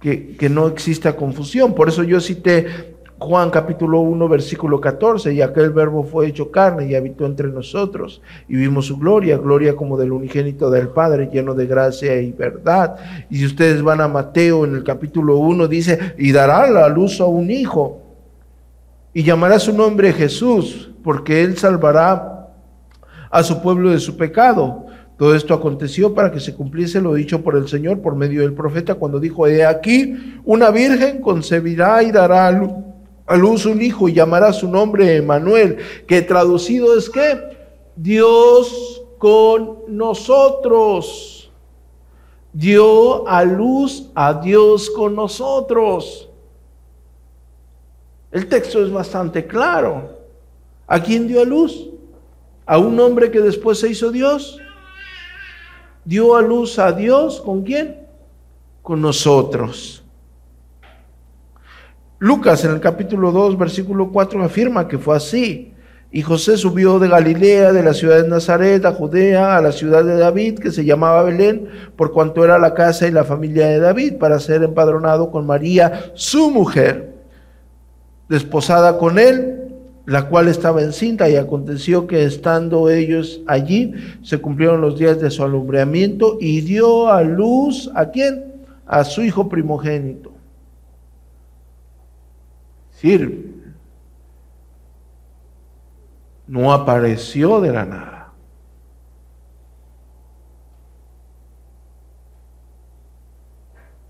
que, 0.00 0.48
no 0.50 0.68
exista 0.68 1.16
confusión. 1.16 1.74
Por 1.74 1.88
eso 1.88 2.02
yo 2.02 2.20
cité 2.20 2.96
Juan 3.18 3.50
capítulo 3.50 4.00
1, 4.00 4.28
versículo 4.28 4.80
14, 4.80 5.34
y 5.34 5.42
aquel 5.42 5.70
verbo 5.70 6.04
fue 6.04 6.28
hecho 6.28 6.52
carne 6.52 6.86
y 6.86 6.94
habitó 6.94 7.26
entre 7.26 7.48
nosotros, 7.48 8.22
y 8.48 8.54
vimos 8.54 8.86
su 8.86 8.96
gloria, 8.96 9.36
gloria 9.38 9.74
como 9.74 9.96
del 9.96 10.12
unigénito 10.12 10.70
del 10.70 10.88
Padre, 10.88 11.28
lleno 11.32 11.54
de 11.54 11.66
gracia 11.66 12.20
y 12.20 12.30
verdad. 12.30 12.94
Y 13.28 13.38
si 13.38 13.46
ustedes 13.46 13.82
van 13.82 14.00
a 14.00 14.06
Mateo 14.06 14.64
en 14.64 14.76
el 14.76 14.84
capítulo 14.84 15.36
1, 15.38 15.66
dice, 15.66 16.14
y 16.16 16.30
dará 16.30 16.70
la 16.70 16.88
luz 16.88 17.20
a 17.20 17.26
un 17.26 17.50
hijo, 17.50 18.02
y 19.12 19.24
llamará 19.24 19.58
su 19.58 19.72
nombre 19.72 20.12
Jesús, 20.12 20.92
porque 21.02 21.42
él 21.42 21.56
salvará 21.56 22.46
a 23.30 23.42
su 23.42 23.60
pueblo 23.60 23.90
de 23.90 23.98
su 23.98 24.16
pecado. 24.16 24.86
Todo 25.18 25.34
esto 25.34 25.52
aconteció 25.52 26.14
para 26.14 26.30
que 26.30 26.38
se 26.38 26.54
cumpliese 26.54 27.00
lo 27.00 27.12
dicho 27.12 27.42
por 27.42 27.56
el 27.56 27.66
Señor 27.66 28.00
por 28.00 28.14
medio 28.14 28.42
del 28.42 28.52
profeta 28.52 28.94
cuando 28.94 29.18
dijo, 29.18 29.48
he 29.48 29.66
aquí, 29.66 30.40
una 30.44 30.70
virgen 30.70 31.20
concebirá 31.20 32.04
y 32.04 32.12
dará 32.12 32.46
a 32.46 33.36
luz 33.36 33.66
un 33.66 33.82
hijo 33.82 34.08
y 34.08 34.12
llamará 34.12 34.52
su 34.52 34.70
nombre 34.70 35.16
Emanuel, 35.16 35.78
que 36.06 36.22
traducido 36.22 36.96
es 36.96 37.10
que 37.10 37.36
Dios 37.96 39.02
con 39.18 39.78
nosotros. 39.88 41.50
Dio 42.52 43.26
a 43.28 43.42
luz 43.42 44.10
a 44.14 44.34
Dios 44.34 44.88
con 44.88 45.16
nosotros. 45.16 46.28
El 48.30 48.46
texto 48.46 48.84
es 48.84 48.92
bastante 48.92 49.48
claro. 49.48 50.16
¿A 50.86 51.02
quién 51.02 51.26
dio 51.26 51.42
a 51.42 51.44
luz? 51.44 51.90
¿A 52.64 52.78
un 52.78 53.00
hombre 53.00 53.32
que 53.32 53.40
después 53.40 53.80
se 53.80 53.90
hizo 53.90 54.12
Dios? 54.12 54.60
Dio 56.08 56.36
a 56.36 56.40
luz 56.40 56.78
a 56.78 56.90
Dios, 56.92 57.42
¿con 57.42 57.62
quién? 57.62 57.98
Con 58.80 59.02
nosotros. 59.02 60.02
Lucas 62.18 62.64
en 62.64 62.70
el 62.70 62.80
capítulo 62.80 63.30
2, 63.30 63.58
versículo 63.58 64.10
4 64.10 64.42
afirma 64.42 64.88
que 64.88 64.96
fue 64.96 65.14
así. 65.14 65.74
Y 66.10 66.22
José 66.22 66.56
subió 66.56 66.98
de 66.98 67.08
Galilea, 67.08 67.74
de 67.74 67.82
la 67.82 67.92
ciudad 67.92 68.22
de 68.22 68.26
Nazaret, 68.26 68.82
a 68.86 68.92
Judea, 68.92 69.58
a 69.58 69.60
la 69.60 69.70
ciudad 69.70 70.02
de 70.02 70.16
David, 70.16 70.58
que 70.60 70.70
se 70.70 70.86
llamaba 70.86 71.22
Belén, 71.24 71.68
por 71.94 72.10
cuanto 72.12 72.42
era 72.42 72.58
la 72.58 72.72
casa 72.72 73.06
y 73.06 73.10
la 73.10 73.24
familia 73.24 73.66
de 73.66 73.78
David, 73.78 74.14
para 74.16 74.40
ser 74.40 74.62
empadronado 74.62 75.30
con 75.30 75.46
María, 75.46 76.10
su 76.14 76.50
mujer, 76.50 77.16
desposada 78.30 78.96
con 78.96 79.18
él 79.18 79.57
la 80.08 80.26
cual 80.26 80.48
estaba 80.48 80.80
encinta 80.80 81.28
y 81.28 81.36
aconteció 81.36 82.06
que 82.06 82.24
estando 82.24 82.88
ellos 82.88 83.42
allí 83.46 83.92
se 84.22 84.38
cumplieron 84.38 84.80
los 84.80 84.98
días 84.98 85.20
de 85.20 85.30
su 85.30 85.44
alumbramiento 85.44 86.38
y 86.40 86.62
dio 86.62 87.08
a 87.08 87.20
luz 87.20 87.90
a 87.94 88.06
quién? 88.06 88.64
A 88.86 89.04
su 89.04 89.22
hijo 89.22 89.50
primogénito. 89.50 90.32
decir, 92.90 93.74
no 96.46 96.72
apareció 96.72 97.60
de 97.60 97.70
la 97.70 97.84
nada. 97.84 98.32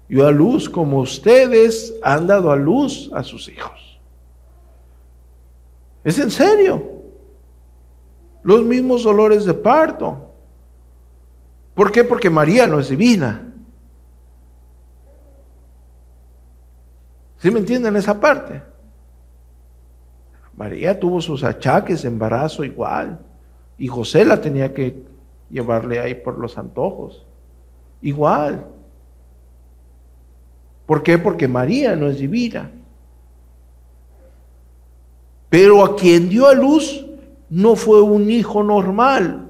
Dio 0.08 0.28
a 0.28 0.30
luz 0.30 0.70
como 0.70 1.00
ustedes 1.00 1.92
han 2.04 2.28
dado 2.28 2.52
a 2.52 2.56
luz 2.56 3.10
a 3.12 3.24
sus 3.24 3.48
hijos. 3.48 3.87
Es 6.04 6.18
en 6.18 6.30
serio. 6.30 6.82
Los 8.42 8.64
mismos 8.64 9.04
dolores 9.04 9.44
de 9.44 9.54
parto. 9.54 10.32
¿Por 11.74 11.92
qué? 11.92 12.04
Porque 12.04 12.30
María 12.30 12.66
no 12.66 12.80
es 12.80 12.88
divina. 12.88 13.52
¿Sí 17.38 17.50
me 17.50 17.60
entienden 17.60 17.96
esa 17.96 18.18
parte? 18.18 18.62
María 20.56 20.98
tuvo 20.98 21.20
sus 21.20 21.44
achaques 21.44 22.02
de 22.02 22.08
embarazo 22.08 22.64
igual. 22.64 23.20
Y 23.76 23.86
José 23.86 24.24
la 24.24 24.40
tenía 24.40 24.74
que 24.74 25.04
llevarle 25.50 26.00
ahí 26.00 26.14
por 26.16 26.38
los 26.38 26.58
antojos. 26.58 27.24
Igual. 28.02 28.66
¿Por 30.84 31.02
qué? 31.02 31.18
Porque 31.18 31.46
María 31.46 31.94
no 31.94 32.08
es 32.08 32.18
divina. 32.18 32.72
Pero 35.50 35.84
a 35.84 35.96
quien 35.96 36.28
dio 36.28 36.46
a 36.46 36.54
luz 36.54 37.06
no 37.50 37.76
fue 37.76 38.02
un 38.02 38.30
hijo 38.30 38.62
normal, 38.62 39.46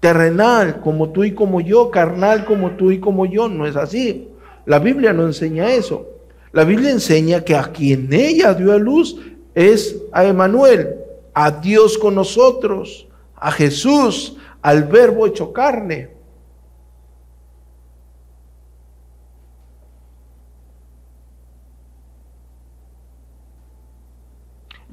terrenal, 0.00 0.80
como 0.80 1.10
tú 1.10 1.24
y 1.24 1.32
como 1.32 1.60
yo, 1.60 1.90
carnal 1.90 2.44
como 2.44 2.72
tú 2.72 2.90
y 2.90 3.00
como 3.00 3.24
yo. 3.24 3.48
No 3.48 3.66
es 3.66 3.76
así. 3.76 4.28
La 4.66 4.78
Biblia 4.78 5.12
no 5.12 5.24
enseña 5.24 5.72
eso. 5.72 6.06
La 6.52 6.64
Biblia 6.64 6.90
enseña 6.90 7.40
que 7.40 7.56
a 7.56 7.64
quien 7.64 8.12
ella 8.12 8.54
dio 8.54 8.72
a 8.72 8.78
luz 8.78 9.16
es 9.54 9.96
a 10.12 10.24
Emanuel, 10.24 10.96
a 11.32 11.50
Dios 11.50 11.98
con 11.98 12.14
nosotros, 12.14 13.08
a 13.34 13.50
Jesús, 13.50 14.36
al 14.62 14.84
verbo 14.84 15.26
hecho 15.26 15.52
carne. 15.52 16.13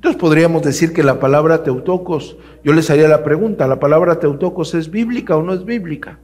Entonces 0.02 0.20
podríamos 0.20 0.64
decir 0.64 0.94
que 0.94 1.04
la 1.04 1.20
palabra 1.20 1.62
teutocos, 1.62 2.36
yo 2.64 2.74
les 2.74 2.90
haría 2.90 3.08
la 3.08 3.24
pregunta, 3.24 3.68
¿la 3.68 3.80
palabra 3.80 4.20
teutocos 4.20 4.74
es 4.74 4.90
bíblica 4.90 5.38
o 5.38 5.44
no 5.44 5.54
es 5.54 5.64
bíblica? 5.64 6.18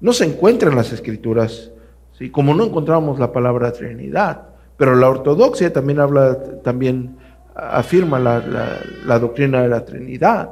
No 0.00 0.12
se 0.12 0.26
encuentra 0.26 0.70
en 0.70 0.76
las 0.76 0.92
escrituras, 0.92 1.72
¿sí? 2.16 2.30
como 2.30 2.54
no 2.54 2.62
encontramos 2.62 3.18
la 3.18 3.32
palabra 3.32 3.72
Trinidad, 3.72 4.42
pero 4.76 4.94
la 4.94 5.08
ortodoxia 5.08 5.72
también 5.72 5.98
habla, 5.98 6.60
también 6.62 7.16
afirma 7.56 8.20
la, 8.20 9.18
doctrina 9.18 9.62
de 9.62 9.68
la 9.68 9.84
Trinidad. 9.84 10.50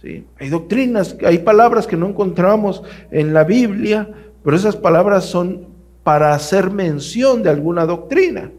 ¿sí? 0.00 0.24
Hay 0.40 0.48
doctrinas, 0.48 1.18
hay 1.22 1.40
palabras 1.40 1.86
que 1.86 1.98
no 1.98 2.08
encontramos 2.08 2.82
en 3.10 3.34
la 3.34 3.44
Biblia, 3.44 4.08
pero 4.42 4.56
esas 4.56 4.76
palabras 4.76 5.26
son 5.26 5.66
para 6.02 6.32
hacer 6.32 6.70
mención 6.70 7.42
de 7.42 7.50
alguna 7.50 7.84
doctrina. 7.84 8.52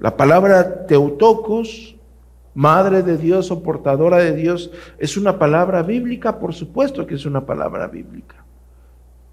La 0.00 0.16
palabra 0.16 0.86
Teutocos, 0.86 1.96
Madre 2.54 3.02
de 3.02 3.16
Dios 3.16 3.50
o 3.50 3.62
portadora 3.62 4.18
de 4.18 4.34
Dios, 4.34 4.70
es 4.98 5.16
una 5.16 5.38
palabra 5.38 5.82
bíblica, 5.82 6.38
por 6.38 6.54
supuesto 6.54 7.06
que 7.06 7.14
es 7.14 7.24
una 7.24 7.46
palabra 7.46 7.86
bíblica. 7.86 8.44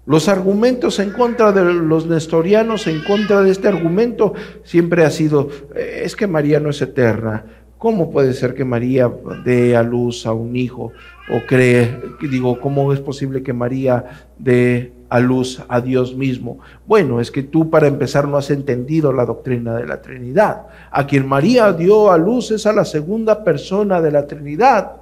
Los 0.06 0.28
argumentos 0.28 1.00
en 1.00 1.10
contra 1.10 1.50
de 1.50 1.64
los 1.64 2.06
nestorianos, 2.06 2.86
en 2.86 3.02
contra 3.02 3.42
de 3.42 3.50
este 3.50 3.66
argumento, 3.66 4.34
siempre 4.62 5.04
ha 5.04 5.10
sido, 5.10 5.48
eh, 5.74 6.02
es 6.04 6.14
que 6.14 6.28
María 6.28 6.60
no 6.60 6.70
es 6.70 6.80
eterna. 6.80 7.44
¿Cómo 7.78 8.10
puede 8.10 8.32
ser 8.32 8.54
que 8.54 8.64
María 8.64 9.10
dé 9.44 9.76
a 9.76 9.82
luz 9.82 10.24
a 10.24 10.32
un 10.32 10.54
hijo? 10.54 10.92
O 11.28 11.46
cree, 11.46 12.00
digo, 12.22 12.60
¿cómo 12.60 12.92
es 12.92 13.00
posible 13.00 13.42
que 13.42 13.52
María 13.52 14.28
dé 14.38 14.92
a 15.08 15.20
luz 15.20 15.62
a 15.68 15.80
Dios 15.80 16.14
mismo. 16.14 16.58
Bueno, 16.86 17.20
es 17.20 17.30
que 17.30 17.42
tú 17.42 17.70
para 17.70 17.86
empezar 17.86 18.26
no 18.28 18.36
has 18.36 18.50
entendido 18.50 19.12
la 19.12 19.24
doctrina 19.24 19.74
de 19.76 19.86
la 19.86 20.02
Trinidad. 20.02 20.66
A 20.90 21.06
quien 21.06 21.26
María 21.26 21.72
dio 21.72 22.10
a 22.10 22.18
luz 22.18 22.50
es 22.50 22.66
a 22.66 22.72
la 22.72 22.84
segunda 22.84 23.44
persona 23.44 24.00
de 24.00 24.10
la 24.10 24.26
Trinidad. 24.26 24.92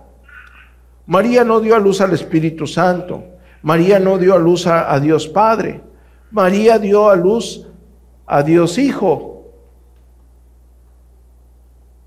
María 1.06 1.44
no 1.44 1.60
dio 1.60 1.74
a 1.74 1.78
luz 1.78 2.00
al 2.00 2.12
Espíritu 2.12 2.66
Santo. 2.66 3.24
María 3.62 3.98
no 3.98 4.18
dio 4.18 4.34
a 4.34 4.38
luz 4.38 4.66
a, 4.66 4.98
Dios 5.00 5.28
Padre. 5.28 5.80
María 6.30 6.78
dio 6.78 7.08
a 7.08 7.16
luz 7.16 7.66
a 8.26 8.42
Dios 8.42 8.78
Hijo. 8.78 9.33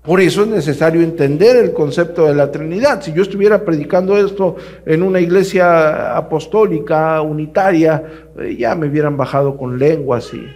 Por 0.08 0.22
eso 0.22 0.40
es 0.40 0.48
necesario 0.48 1.02
entender 1.02 1.56
el 1.56 1.74
concepto 1.74 2.24
de 2.24 2.34
la 2.34 2.50
Trinidad. 2.50 3.02
Si 3.02 3.12
yo 3.12 3.20
estuviera 3.20 3.62
predicando 3.62 4.16
esto 4.16 4.56
en 4.86 5.02
una 5.02 5.20
iglesia 5.20 6.16
apostólica, 6.16 7.20
unitaria, 7.20 8.02
eh, 8.38 8.56
ya 8.58 8.74
me 8.74 8.88
hubieran 8.88 9.18
bajado 9.18 9.58
con 9.58 9.78
lenguas 9.78 10.32
y, 10.32 10.46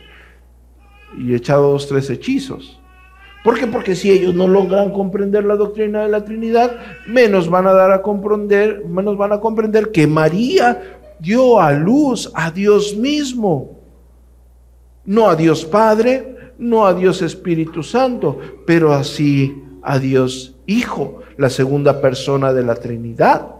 y 1.23 1.35
echado 1.35 1.73
dos, 1.73 1.87
tres 1.87 2.09
hechizos. 2.09 2.81
¿Por 3.45 3.59
qué? 3.59 3.67
Porque 3.67 3.95
si 3.95 4.11
ellos 4.11 4.35
no 4.35 4.49
logran 4.49 4.91
comprender 4.91 5.45
la 5.45 5.57
doctrina 5.57 6.05
de 6.05 6.09
la 6.09 6.25
Trinidad, 6.25 6.75
menos 7.07 7.51
van 7.51 7.67
a 7.67 7.75
dar 7.75 7.93
a 7.93 8.01
comprender, 8.01 8.87
menos 8.87 9.19
van 9.19 9.35
a 9.35 9.41
comprender 9.41 9.91
que 9.91 10.07
María 10.07 10.99
dio 11.19 11.61
a 11.61 11.73
luz 11.73 12.33
a 12.35 12.51
Dios 12.51 12.97
mismo, 12.97 13.83
no 15.05 15.29
a 15.29 15.37
Dios 15.37 15.63
Padre, 15.67 16.33
no 16.63 16.87
a 16.87 16.95
Dios 16.95 17.23
Espíritu 17.23 17.83
Santo, 17.83 18.39
pero 18.67 18.93
así 18.93 19.63
a 19.83 19.99
Dios 19.99 20.55
Hijo, 20.65 21.21
la 21.37 21.51
segunda 21.51 22.01
persona 22.01 22.53
de 22.53 22.63
la 22.63 22.77
Trinidad. 22.77 23.57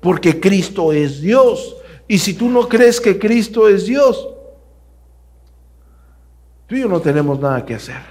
Porque 0.00 0.40
Cristo 0.40 0.92
es 0.92 1.20
Dios. 1.20 1.76
Y 2.08 2.18
si 2.18 2.34
tú 2.34 2.48
no 2.48 2.68
crees 2.68 3.00
que 3.00 3.16
Cristo 3.18 3.68
es 3.68 3.86
Dios, 3.86 4.28
tú 6.66 6.74
y 6.74 6.80
yo 6.80 6.88
no 6.88 7.00
tenemos 7.00 7.38
nada 7.38 7.64
que 7.64 7.74
hacer. 7.74 8.02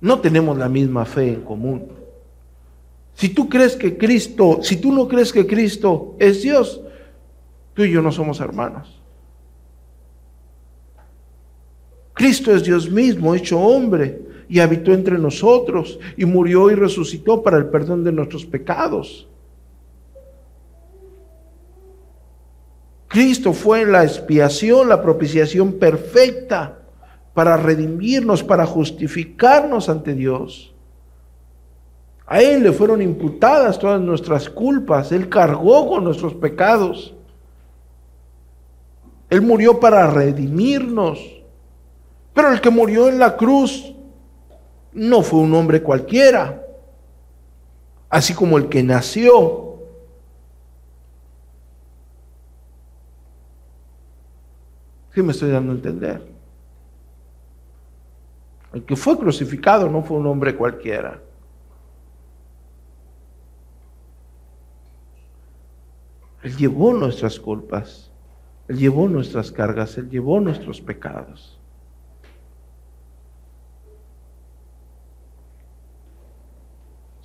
No 0.00 0.20
tenemos 0.20 0.58
la 0.58 0.68
misma 0.68 1.06
fe 1.06 1.28
en 1.28 1.40
común. 1.40 1.88
Si 3.14 3.30
tú 3.30 3.48
crees 3.48 3.76
que 3.76 3.96
Cristo, 3.96 4.58
si 4.62 4.76
tú 4.76 4.92
no 4.92 5.08
crees 5.08 5.32
que 5.32 5.46
Cristo 5.46 6.16
es 6.18 6.42
Dios, 6.42 6.82
tú 7.72 7.82
y 7.82 7.92
yo 7.92 8.02
no 8.02 8.12
somos 8.12 8.40
hermanos. 8.40 9.01
Cristo 12.22 12.54
es 12.54 12.62
Dios 12.62 12.88
mismo, 12.88 13.34
hecho 13.34 13.58
hombre, 13.58 14.22
y 14.48 14.60
habitó 14.60 14.92
entre 14.92 15.18
nosotros, 15.18 15.98
y 16.16 16.24
murió 16.24 16.70
y 16.70 16.76
resucitó 16.76 17.42
para 17.42 17.58
el 17.58 17.66
perdón 17.66 18.04
de 18.04 18.12
nuestros 18.12 18.46
pecados. 18.46 19.26
Cristo 23.08 23.52
fue 23.52 23.84
la 23.84 24.04
expiación, 24.04 24.88
la 24.88 25.02
propiciación 25.02 25.72
perfecta 25.80 26.78
para 27.34 27.56
redimirnos, 27.56 28.44
para 28.44 28.66
justificarnos 28.66 29.88
ante 29.88 30.14
Dios. 30.14 30.72
A 32.24 32.40
Él 32.40 32.62
le 32.62 32.70
fueron 32.70 33.02
imputadas 33.02 33.80
todas 33.80 34.00
nuestras 34.00 34.48
culpas, 34.48 35.10
Él 35.10 35.28
cargó 35.28 35.88
con 35.88 36.04
nuestros 36.04 36.34
pecados. 36.34 37.16
Él 39.28 39.42
murió 39.42 39.80
para 39.80 40.08
redimirnos. 40.08 41.41
Pero 42.34 42.52
el 42.52 42.60
que 42.60 42.70
murió 42.70 43.08
en 43.08 43.18
la 43.18 43.36
cruz 43.36 43.94
no 44.92 45.22
fue 45.22 45.40
un 45.40 45.54
hombre 45.54 45.82
cualquiera, 45.82 46.62
así 48.08 48.34
como 48.34 48.58
el 48.58 48.68
que 48.68 48.82
nació. 48.82 49.78
¿Sí 55.14 55.22
me 55.22 55.32
estoy 55.32 55.50
dando 55.50 55.72
a 55.72 55.74
entender? 55.74 56.32
El 58.72 58.84
que 58.84 58.96
fue 58.96 59.18
crucificado 59.18 59.90
no 59.90 60.02
fue 60.02 60.16
un 60.16 60.26
hombre 60.26 60.56
cualquiera. 60.56 61.20
Él 66.42 66.56
llevó 66.56 66.92
nuestras 66.94 67.38
culpas, 67.38 68.10
Él 68.68 68.78
llevó 68.78 69.08
nuestras 69.08 69.52
cargas, 69.52 69.96
Él 69.98 70.08
llevó 70.08 70.40
nuestros 70.40 70.80
pecados. 70.80 71.61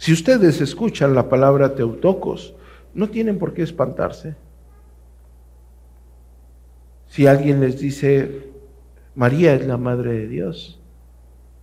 Si 0.07 0.13
ustedes 0.13 0.61
escuchan 0.61 1.13
la 1.13 1.27
palabra 1.27 1.75
teutocos, 1.75 2.55
no 2.93 3.09
tienen 3.09 3.37
por 3.37 3.53
qué 3.53 3.61
espantarse. 3.61 4.37
Si 7.07 7.27
alguien 7.27 7.59
les 7.59 7.77
dice, 7.77 8.53
María 9.15 9.53
es 9.53 9.67
la 9.67 9.75
Madre 9.75 10.13
de 10.13 10.27
Dios, 10.29 10.79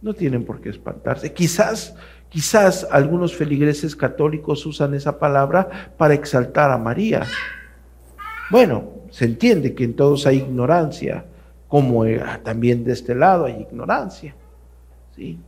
no 0.02 0.12
tienen 0.12 0.44
por 0.44 0.61
qué 0.61 0.68
espantarse. 0.68 1.33
Quizás, 1.33 1.96
quizás 2.28 2.87
algunos 2.90 3.35
feligreses 3.35 3.96
católicos 3.96 4.66
usan 4.66 4.92
esa 4.92 5.18
palabra 5.18 5.94
para 5.96 6.12
exaltar 6.12 6.70
a 6.70 6.76
María. 6.76 7.22
Bueno, 8.50 8.90
se 9.09 9.24
entiende 9.24 9.74
que 9.74 9.85
en 9.85 9.96
todos 9.96 10.26
hay 10.26 10.40
ignorancia, 10.40 11.24
como 11.66 12.04
eh, 12.04 12.22
también 12.42 12.85
de 12.85 12.92
este 12.92 13.14
lado 13.14 13.46
hay 13.46 13.62
ignorancia. 13.62 14.37
¿sí? 15.16 15.38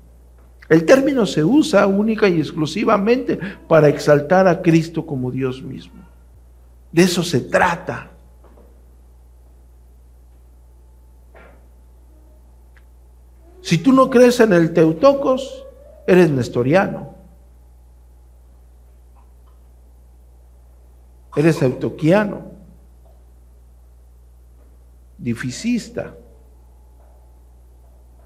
El 0.68 0.85
término 0.85 1.26
se 1.26 1.44
usa 1.44 1.87
única 1.87 2.29
y 2.29 2.40
exclusivamente 2.40 3.38
para 3.68 3.88
exaltar 3.88 4.48
a 4.48 4.62
Cristo 4.62 5.07
como 5.07 5.31
Dios 5.31 5.62
mismo. 5.62 6.02
De 6.90 7.02
eso 7.02 7.22
se 7.22 7.40
trata. 7.40 8.11
Si 13.61 13.79
tú 13.79 13.92
no 13.92 14.11
crees 14.11 14.40
en 14.40 14.52
el 14.52 14.72
Teutocos, 14.72 15.64
eres 16.07 16.31
nestoriano. 16.31 17.14
Eres 21.37 21.61
eutoquiano, 21.61 22.51
dificista, 25.18 26.14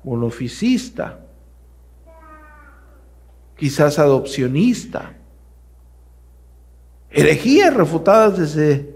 monoficista 0.04 1.18
quizás 3.60 3.98
adopcionista. 3.98 5.12
Herejías 7.10 7.74
refutadas 7.74 8.38
desde, 8.38 8.88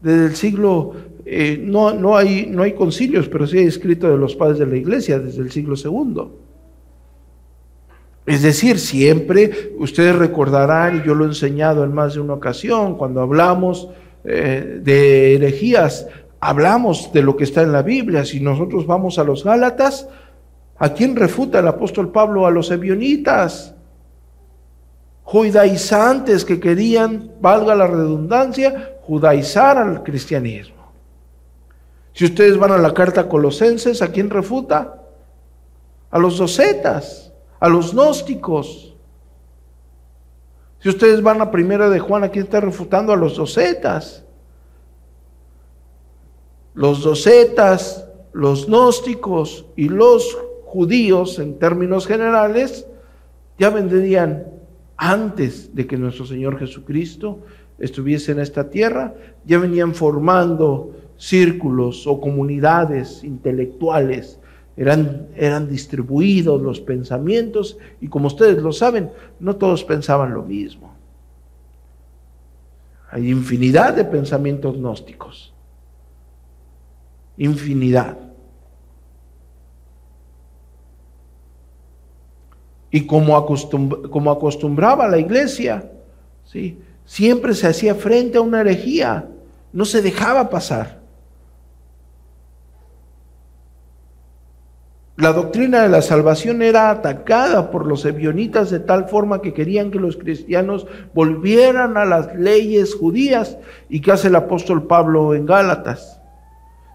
desde 0.00 0.24
el 0.24 0.36
siglo, 0.36 0.94
eh, 1.26 1.60
no, 1.62 1.92
no, 1.92 2.16
hay, 2.16 2.46
no 2.46 2.62
hay 2.62 2.72
concilios, 2.72 3.28
pero 3.28 3.46
sí 3.46 3.58
hay 3.58 3.66
escrito 3.66 4.10
de 4.10 4.16
los 4.16 4.34
padres 4.34 4.58
de 4.60 4.66
la 4.66 4.76
iglesia 4.78 5.18
desde 5.18 5.42
el 5.42 5.50
siglo 5.50 5.76
segundo. 5.76 6.38
Es 8.24 8.40
decir, 8.40 8.78
siempre 8.78 9.74
ustedes 9.78 10.16
recordarán, 10.16 10.98
y 10.98 11.06
yo 11.06 11.14
lo 11.14 11.24
he 11.24 11.28
enseñado 11.28 11.84
en 11.84 11.92
más 11.92 12.14
de 12.14 12.20
una 12.20 12.34
ocasión, 12.34 12.96
cuando 12.96 13.20
hablamos 13.20 13.90
eh, 14.24 14.80
de 14.82 15.34
herejías, 15.34 16.06
hablamos 16.40 17.12
de 17.12 17.22
lo 17.22 17.36
que 17.36 17.44
está 17.44 17.60
en 17.60 17.72
la 17.72 17.82
Biblia. 17.82 18.24
Si 18.24 18.40
nosotros 18.40 18.86
vamos 18.86 19.18
a 19.18 19.24
los 19.24 19.44
Gálatas, 19.44 20.08
¿a 20.80 20.94
quién 20.94 21.14
refuta 21.14 21.60
el 21.60 21.68
apóstol 21.68 22.10
Pablo? 22.10 22.46
A 22.46 22.50
los 22.50 22.70
ebionitas, 22.70 23.74
judaizantes 25.22 26.44
que 26.44 26.58
querían, 26.58 27.34
valga 27.40 27.76
la 27.76 27.86
redundancia, 27.86 28.96
judaizar 29.02 29.78
al 29.78 30.02
cristianismo. 30.02 30.90
Si 32.14 32.24
ustedes 32.24 32.58
van 32.58 32.72
a 32.72 32.78
la 32.78 32.92
carta 32.94 33.28
Colosenses, 33.28 34.02
¿a 34.02 34.10
quién 34.10 34.30
refuta? 34.30 35.02
A 36.10 36.18
los 36.18 36.38
docetas, 36.38 37.30
a 37.60 37.68
los 37.68 37.92
gnósticos. 37.92 38.96
Si 40.80 40.88
ustedes 40.88 41.22
van 41.22 41.42
a 41.42 41.50
primera 41.50 41.90
de 41.90 42.00
Juan, 42.00 42.24
¿a 42.24 42.30
quién 42.30 42.46
está 42.46 42.58
refutando? 42.60 43.12
A 43.12 43.16
los 43.16 43.36
docetas. 43.36 44.24
Los 46.72 47.02
docetas, 47.02 48.06
los 48.32 48.66
gnósticos 48.66 49.66
y 49.76 49.90
los 49.90 50.38
judíos, 50.70 51.40
en 51.40 51.58
términos 51.58 52.06
generales, 52.06 52.86
ya 53.58 53.70
vendrían 53.70 54.46
antes 54.96 55.74
de 55.74 55.84
que 55.88 55.96
nuestro 55.96 56.24
Señor 56.24 56.60
Jesucristo 56.60 57.40
estuviese 57.80 58.30
en 58.30 58.38
esta 58.38 58.70
tierra, 58.70 59.14
ya 59.44 59.58
venían 59.58 59.94
formando 59.94 60.94
círculos 61.16 62.06
o 62.06 62.20
comunidades 62.20 63.24
intelectuales, 63.24 64.38
eran, 64.76 65.26
eran 65.34 65.68
distribuidos 65.68 66.62
los 66.62 66.80
pensamientos 66.80 67.76
y 68.00 68.06
como 68.06 68.28
ustedes 68.28 68.62
lo 68.62 68.72
saben, 68.72 69.10
no 69.40 69.56
todos 69.56 69.82
pensaban 69.82 70.32
lo 70.32 70.44
mismo. 70.44 70.94
Hay 73.10 73.28
infinidad 73.28 73.94
de 73.94 74.04
pensamientos 74.04 74.76
gnósticos, 74.76 75.52
infinidad. 77.36 78.29
Y 82.90 83.06
como, 83.06 83.36
acostumbraba 83.36 85.08
la 85.08 85.18
iglesia, 85.18 85.90
¿sí? 86.44 86.78
siempre 87.04 87.54
se 87.54 87.68
hacía 87.68 87.94
frente 87.94 88.38
a 88.38 88.40
una 88.40 88.60
herejía, 88.60 89.28
no 89.72 89.84
se 89.84 90.02
dejaba 90.02 90.50
pasar. 90.50 91.00
La 95.16 95.32
doctrina 95.34 95.82
de 95.82 95.90
la 95.90 96.00
salvación 96.00 96.62
era 96.62 96.88
atacada 96.90 97.70
por 97.70 97.86
los 97.86 98.06
ebionitas 98.06 98.70
de 98.70 98.80
tal 98.80 99.06
forma 99.06 99.42
que 99.42 99.52
querían 99.52 99.90
que 99.90 99.98
los 99.98 100.16
cristianos 100.16 100.86
volvieran 101.12 101.98
a 101.98 102.06
las 102.06 102.34
leyes 102.36 102.94
judías. 102.94 103.58
¿Y 103.90 104.00
qué 104.00 104.12
hace 104.12 104.28
el 104.28 104.36
apóstol 104.36 104.86
Pablo 104.86 105.34
en 105.34 105.44
Gálatas? 105.44 106.20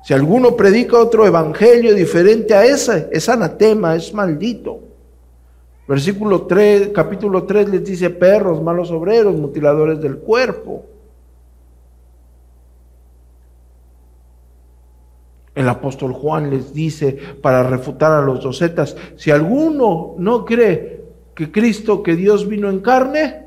Si 0.03 0.15
alguno 0.15 0.55
predica 0.55 0.97
otro 0.97 1.27
evangelio 1.27 1.93
diferente 1.93 2.55
a 2.55 2.65
ese, 2.65 3.09
es 3.11 3.29
anatema, 3.29 3.95
es 3.95 4.11
maldito. 4.11 4.79
Versículo 5.87 6.47
3, 6.47 6.89
capítulo 6.89 7.43
3 7.43 7.69
les 7.69 7.85
dice 7.85 8.09
perros, 8.09 8.61
malos 8.61 8.89
obreros, 8.89 9.35
mutiladores 9.35 10.01
del 10.01 10.17
cuerpo. 10.17 10.85
El 15.53 15.69
apóstol 15.69 16.11
Juan 16.11 16.49
les 16.49 16.73
dice 16.73 17.17
para 17.41 17.63
refutar 17.63 18.11
a 18.11 18.21
los 18.21 18.43
docetas, 18.43 18.97
si 19.15 19.31
alguno 19.31 20.15
no 20.17 20.43
cree 20.43 21.05
que 21.35 21.51
Cristo, 21.51 22.01
que 22.01 22.15
Dios 22.15 22.47
vino 22.47 22.69
en 22.69 22.79
carne, 22.79 23.45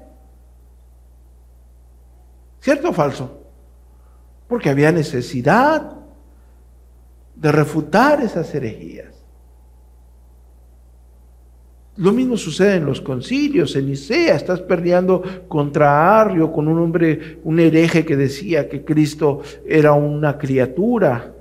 ¿cierto 2.60 2.90
o 2.90 2.92
falso? 2.92 3.42
Porque 4.46 4.70
había 4.70 4.92
necesidad 4.92 5.96
de 7.34 7.52
refutar 7.52 8.22
esas 8.22 8.54
herejías. 8.54 9.17
Lo 11.98 12.12
mismo 12.12 12.36
sucede 12.36 12.76
en 12.76 12.86
los 12.86 13.00
concilios, 13.00 13.74
en 13.74 13.86
Nicea, 13.86 14.36
estás 14.36 14.60
peleando 14.60 15.20
contra 15.48 16.20
Arrio, 16.20 16.52
con 16.52 16.68
un 16.68 16.78
hombre, 16.78 17.40
un 17.42 17.58
hereje 17.58 18.04
que 18.04 18.16
decía 18.16 18.68
que 18.68 18.84
Cristo 18.84 19.40
era 19.66 19.94
una 19.94 20.38
criatura. 20.38 21.34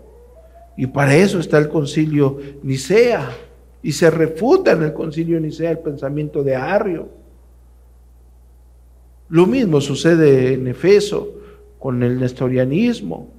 Y 0.76 0.88
para 0.88 1.16
eso 1.16 1.40
está 1.40 1.60
el 1.60 1.70
concilio 1.70 2.40
Nicea. 2.64 3.30
Y 3.84 3.92
se 3.92 4.10
refuta 4.10 4.72
en 4.72 4.82
el 4.82 4.94
concilio 4.94 5.40
Nicea 5.40 5.70
el 5.70 5.80
pensamiento 5.80 6.44
de 6.44 6.56
Arrio. 6.56 7.08
Lo 9.30 9.46
mismo 9.46 9.80
sucede 9.80 10.54
en 10.54 10.68
Efeso 10.68 11.36
con 11.78 12.02
el 12.02 12.20
nestorianismo. 12.20 13.37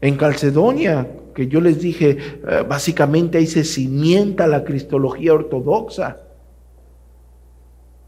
En 0.00 0.16
Calcedonia, 0.16 1.08
que 1.34 1.48
yo 1.48 1.60
les 1.60 1.80
dije, 1.80 2.10
eh, 2.10 2.64
básicamente 2.68 3.38
ahí 3.38 3.46
se 3.46 3.64
cimienta 3.64 4.46
la 4.46 4.64
cristología 4.64 5.34
ortodoxa, 5.34 6.18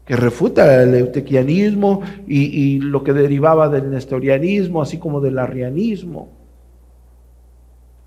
que 0.05 0.15
refuta 0.15 0.83
el 0.83 0.95
eutequianismo 0.95 2.01
y, 2.27 2.79
lo 2.79 3.03
que 3.03 3.13
derivaba 3.13 3.69
del 3.69 3.89
nestorianismo, 3.89 4.81
así 4.81 4.97
como 4.97 5.21
del 5.21 5.37
arrianismo 5.37 6.41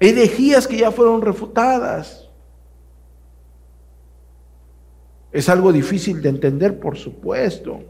herejías 0.00 0.66
que 0.66 0.76
ya 0.76 0.90
fueron 0.90 1.22
refutadas. 1.22 2.28
Es 5.32 5.48
algo 5.48 5.72
difícil 5.72 6.22
de 6.22 6.28
entender, 6.28 6.78
por 6.78 6.96
supuesto. 6.96 7.80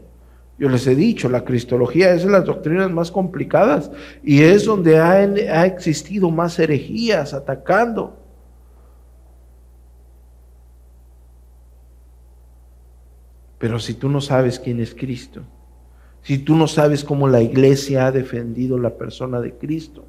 Yo 0.57 0.69
les 0.69 0.87
he 0.87 0.95
dicho, 0.95 1.27
la 1.27 1.43
cristología 1.43 2.13
es 2.13 2.23
de 2.23 2.31
las 2.31 2.45
doctrinas 2.45 2.89
más 2.89 3.11
complicadas 3.11 3.91
y 4.23 4.41
es 4.41 4.65
donde 4.65 4.99
ha, 4.99 5.65
existido 5.65 6.31
más 6.31 6.57
herejías 6.59 7.33
atacando. 7.33 8.17
Pero 13.57 13.79
si 13.79 13.95
tú 13.95 14.07
no 14.07 14.21
sabes 14.21 14.59
quién 14.59 14.79
es 14.79 14.95
Cristo, 14.95 15.41
si 16.21 16.37
tú 16.37 16.55
no 16.55 16.67
sabes 16.67 17.03
cómo 17.03 17.27
la 17.27 17.41
iglesia 17.41 18.07
ha 18.07 18.11
defendido 18.11 18.79
la 18.79 18.97
persona 18.97 19.41
de 19.41 19.53
Cristo, 19.53 20.05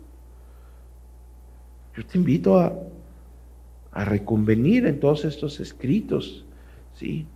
yo 1.97 2.07
te 2.07 2.19
invito 2.19 2.59
a, 2.59 2.73
reconvenir 3.93 4.87
en 4.87 5.01
todos 5.01 5.25
estos 5.25 5.59
escritos, 5.59 6.45
¿sí? 6.93 7.27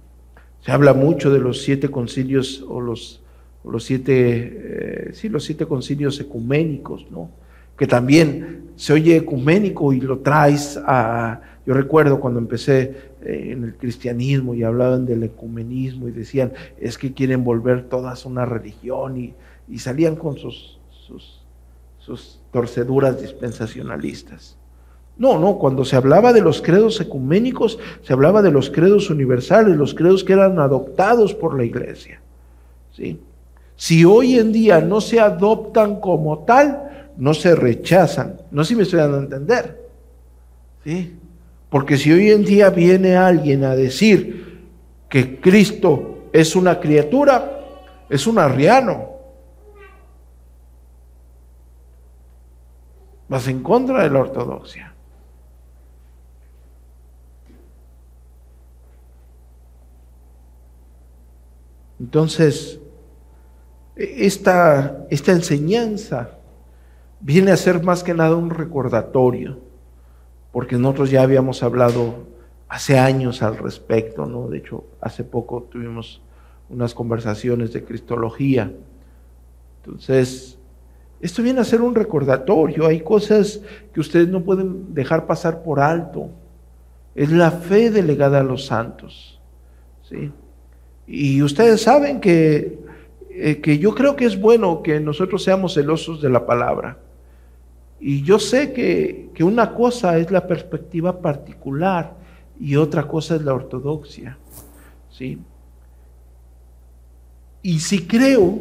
Se 0.61 0.73
habla 0.73 0.93
mucho 0.93 1.31
de 1.31 1.41
los 1.41 1.63
siete 1.63 1.91
concilios 1.91 2.65
o 2.69 2.81
los, 2.81 3.23
los 3.65 3.85
siete, 3.85 5.09
eh, 5.09 5.11
sí, 5.15 5.29
los 5.29 5.45
siete 5.45 5.67
concilios 5.67 6.21
ecuménicos, 6.21 7.07
¿no? 7.11 7.31
Que 7.79 7.87
también 7.87 8.71
se 8.77 8.93
oye 8.93 9.17
ecuménico 9.17 9.93
y 9.93 10.01
lo 10.01 10.19
traes 10.19 10.79
a... 10.85 11.41
Yo 11.67 11.75
recuerdo 11.75 12.21
cuando 12.21 12.39
empecé 12.39 12.95
eh, 13.23 13.51
en 13.53 13.65
el 13.65 13.75
cristianismo 13.75 14.55
y 14.55 14.63
hablaban 14.63 15.07
del 15.07 15.23
ecumenismo 15.23 16.09
y 16.09 16.13
decían, 16.13 16.53
es 16.79 16.99
que 16.99 17.13
quieren 17.13 17.43
volver 17.45 17.89
todas 17.89 18.27
una 18.27 18.45
religión 18.45 19.17
y, 19.17 19.35
y 19.69 19.79
salían 19.79 20.17
con 20.17 20.37
sus, 20.37 20.79
sus, 20.91 21.43
sus 21.99 22.41
torceduras 22.53 23.21
dispensacionalistas. 23.21 24.60
No, 25.21 25.39
no, 25.39 25.59
cuando 25.59 25.85
se 25.85 25.97
hablaba 25.97 26.33
de 26.33 26.41
los 26.41 26.63
credos 26.63 26.99
ecuménicos, 26.99 27.79
se 28.03 28.15
hablaba 28.15 28.41
de 28.41 28.51
los 28.51 28.71
credos 28.71 29.11
universales, 29.11 29.77
los 29.77 29.93
credos 29.93 30.25
que 30.25 30.33
eran 30.33 30.59
adoptados 30.59 31.35
por 31.35 31.55
la 31.55 31.63
iglesia. 31.63 32.23
¿sí? 32.97 33.21
Si 33.77 34.03
hoy 34.07 34.39
en 34.39 34.51
día 34.51 34.81
no 34.81 35.03
se 35.03 35.21
adoptan 35.21 36.01
como 36.01 36.39
tal, 36.45 37.11
no 37.19 37.35
se 37.35 37.55
rechazan. 37.55 38.39
No 38.51 38.65
sé 38.65 38.71
si 38.71 38.77
me 38.77 38.85
estoy 38.85 39.01
dando 39.01 39.19
a 39.19 39.21
entender. 39.21 39.91
¿sí? 40.85 41.15
Porque 41.69 41.99
si 41.99 42.11
hoy 42.11 42.31
en 42.31 42.43
día 42.43 42.71
viene 42.71 43.15
alguien 43.15 43.65
a 43.65 43.77
decir 43.77 44.63
que 45.11 45.39
Cristo 45.39 46.31
es 46.33 46.57
una 46.57 46.81
criatura, 46.81 47.61
es 48.09 48.27
un 48.27 48.39
arriano. 48.39 49.11
vas 53.29 53.47
en 53.47 53.63
contra 53.63 54.03
de 54.03 54.11
la 54.11 54.19
ortodoxia. 54.19 54.90
Entonces, 62.01 62.81
esta, 63.95 65.07
esta 65.11 65.33
enseñanza 65.33 66.39
viene 67.21 67.53
a 67.53 67.57
ser 67.59 67.83
más 67.83 68.03
que 68.03 68.15
nada 68.15 68.35
un 68.35 68.49
recordatorio, 68.49 69.59
porque 70.51 70.77
nosotros 70.77 71.11
ya 71.11 71.23
habíamos 71.23 71.63
hablado 71.63 72.27
hace 72.69 72.99
años 72.99 73.43
al 73.43 73.59
respecto, 73.59 74.25
¿no? 74.25 74.49
De 74.49 74.59
hecho, 74.59 74.85
hace 75.01 75.25
poco 75.25 75.69
tuvimos 75.71 76.23
unas 76.71 76.95
conversaciones 76.95 77.73
de 77.75 77.85
cristología. 77.85 78.73
Entonces, 79.85 80.59
esto 81.21 81.43
viene 81.43 81.61
a 81.61 81.65
ser 81.65 81.83
un 81.83 81.95
recordatorio. 81.95 82.87
Hay 82.87 83.01
cosas 83.01 83.61
que 83.93 84.01
ustedes 84.01 84.29
no 84.29 84.43
pueden 84.43 84.95
dejar 84.95 85.27
pasar 85.27 85.63
por 85.63 85.81
alto. 85.81 86.31
Es 87.15 87.31
la 87.31 87.51
fe 87.51 87.91
delegada 87.91 88.41
a 88.41 88.45
los 88.45 88.67
santos. 88.67 89.39
¿sí? 90.09 90.33
Y 91.13 91.43
ustedes 91.43 91.83
saben 91.83 92.21
que, 92.21 92.79
eh, 93.31 93.61
que 93.61 93.79
yo 93.81 93.97
creo 93.97 94.15
que 94.15 94.27
es 94.27 94.41
bueno 94.41 94.81
que 94.81 95.01
nosotros 95.01 95.43
seamos 95.43 95.75
celosos 95.75 96.23
de 96.23 96.31
la 96.31 96.47
palabra. 96.47 96.99
Y 97.99 98.23
yo 98.23 98.39
sé 98.39 98.73
que, 98.73 99.29
que 99.35 99.43
una 99.43 99.75
cosa 99.75 100.17
es 100.19 100.31
la 100.31 100.47
perspectiva 100.47 101.21
particular 101.21 102.15
y 102.61 102.77
otra 102.77 103.09
cosa 103.09 103.35
es 103.35 103.43
la 103.43 103.55
ortodoxia. 103.55 104.39
¿sí? 105.11 105.41
Y 107.61 107.81
si 107.81 108.07
creo 108.07 108.61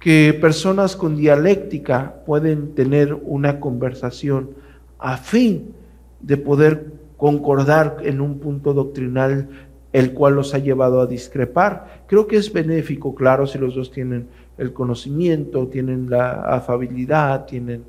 que 0.00 0.32
personas 0.40 0.96
con 0.96 1.14
dialéctica 1.14 2.22
pueden 2.24 2.74
tener 2.74 3.12
una 3.12 3.60
conversación 3.60 4.52
a 4.98 5.18
fin 5.18 5.74
de 6.20 6.38
poder 6.38 6.86
concordar 7.18 7.98
en 8.02 8.22
un 8.22 8.38
punto 8.38 8.72
doctrinal 8.72 9.67
el 9.92 10.12
cual 10.12 10.34
los 10.34 10.54
ha 10.54 10.58
llevado 10.58 11.00
a 11.00 11.06
discrepar. 11.06 12.02
Creo 12.06 12.26
que 12.26 12.36
es 12.36 12.52
benéfico, 12.52 13.14
claro, 13.14 13.46
si 13.46 13.58
los 13.58 13.74
dos 13.74 13.90
tienen 13.90 14.28
el 14.58 14.72
conocimiento, 14.72 15.68
tienen 15.68 16.10
la 16.10 16.42
afabilidad, 16.42 17.46
tienen 17.46 17.84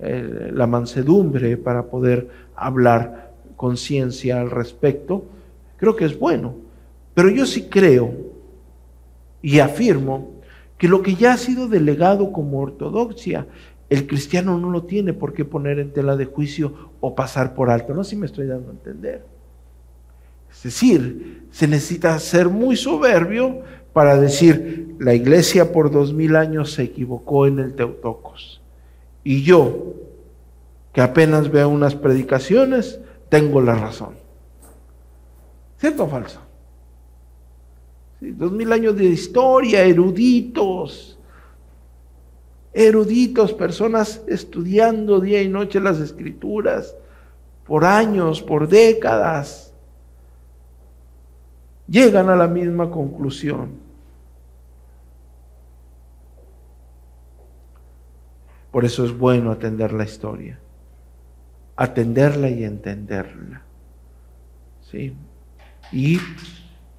eh, 0.00 0.50
la 0.52 0.66
mansedumbre 0.66 1.56
para 1.56 1.84
poder 1.84 2.28
hablar 2.54 3.32
con 3.56 3.76
ciencia 3.76 4.40
al 4.40 4.50
respecto. 4.50 5.24
Creo 5.76 5.96
que 5.96 6.04
es 6.04 6.18
bueno. 6.18 6.54
Pero 7.14 7.30
yo 7.30 7.46
sí 7.46 7.68
creo 7.68 8.12
y 9.42 9.58
afirmo 9.60 10.38
que 10.76 10.88
lo 10.88 11.02
que 11.02 11.14
ya 11.14 11.32
ha 11.32 11.36
sido 11.36 11.68
delegado 11.68 12.32
como 12.32 12.60
ortodoxia, 12.60 13.46
el 13.90 14.06
cristiano 14.06 14.58
no 14.58 14.70
lo 14.70 14.84
tiene 14.84 15.12
por 15.12 15.32
qué 15.32 15.44
poner 15.44 15.78
en 15.78 15.92
tela 15.92 16.16
de 16.16 16.26
juicio 16.26 16.92
o 17.00 17.14
pasar 17.14 17.54
por 17.54 17.70
alto. 17.70 17.94
No 17.94 18.04
sé 18.04 18.10
si 18.10 18.16
me 18.16 18.26
estoy 18.26 18.46
dando 18.46 18.68
a 18.68 18.72
entender. 18.72 19.37
Es 20.50 20.62
decir, 20.62 21.46
se 21.50 21.68
necesita 21.68 22.18
ser 22.18 22.48
muy 22.48 22.76
soberbio 22.76 23.62
para 23.92 24.16
decir, 24.18 24.96
la 24.98 25.14
iglesia 25.14 25.72
por 25.72 25.90
dos 25.90 26.12
mil 26.12 26.36
años 26.36 26.72
se 26.72 26.84
equivocó 26.84 27.46
en 27.46 27.58
el 27.58 27.74
Teutocos. 27.74 28.60
Y 29.24 29.42
yo, 29.42 29.94
que 30.92 31.00
apenas 31.00 31.50
veo 31.50 31.68
unas 31.68 31.94
predicaciones, 31.94 33.00
tengo 33.28 33.60
la 33.60 33.74
razón. 33.74 34.14
¿Cierto 35.78 36.04
o 36.04 36.08
falso? 36.08 36.40
dos 38.20 38.50
mil 38.50 38.72
años 38.72 38.96
de 38.96 39.04
historia, 39.04 39.84
eruditos, 39.84 41.18
eruditos, 42.72 43.52
personas 43.52 44.22
estudiando 44.26 45.20
día 45.20 45.40
y 45.42 45.48
noche 45.48 45.80
las 45.80 46.00
escrituras, 46.00 46.96
por 47.64 47.84
años, 47.84 48.42
por 48.42 48.68
décadas, 48.68 49.67
llegan 51.88 52.28
a 52.28 52.36
la 52.36 52.46
misma 52.46 52.90
conclusión. 52.90 53.70
Por 58.70 58.84
eso 58.84 59.04
es 59.04 59.16
bueno 59.16 59.50
atender 59.50 59.92
la 59.92 60.04
historia, 60.04 60.58
atenderla 61.74 62.50
y 62.50 62.64
entenderla. 62.64 63.62
¿Sí? 64.82 65.14
Y 65.90 66.18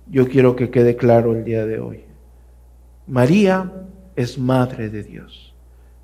yo 0.08 0.28
quiero 0.28 0.56
que 0.56 0.72
quede 0.72 0.96
claro 0.96 1.34
el 1.34 1.46
día 1.46 1.66
de 1.66 1.80
hoy. 1.80 2.04
María 3.08 3.72
es 4.16 4.38
madre 4.38 4.90
de 4.90 5.04
Dios. 5.04 5.54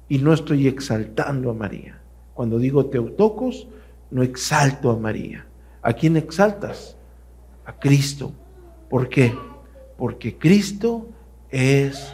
Y 0.07 0.19
no 0.19 0.33
estoy 0.33 0.67
exaltando 0.67 1.49
a 1.49 1.53
María. 1.53 1.99
Cuando 2.35 2.59
digo 2.59 2.85
Teotocos, 2.85 3.67
no 4.11 4.21
exalto 4.21 4.91
a 4.91 4.97
María. 4.97 5.45
¿A 5.81 5.93
quién 5.93 6.15
exaltas? 6.15 6.95
A 7.65 7.73
Cristo. 7.73 8.31
¿Por 8.89 9.09
qué? 9.09 9.33
Porque 9.97 10.37
Cristo 10.37 11.07
es 11.49 12.13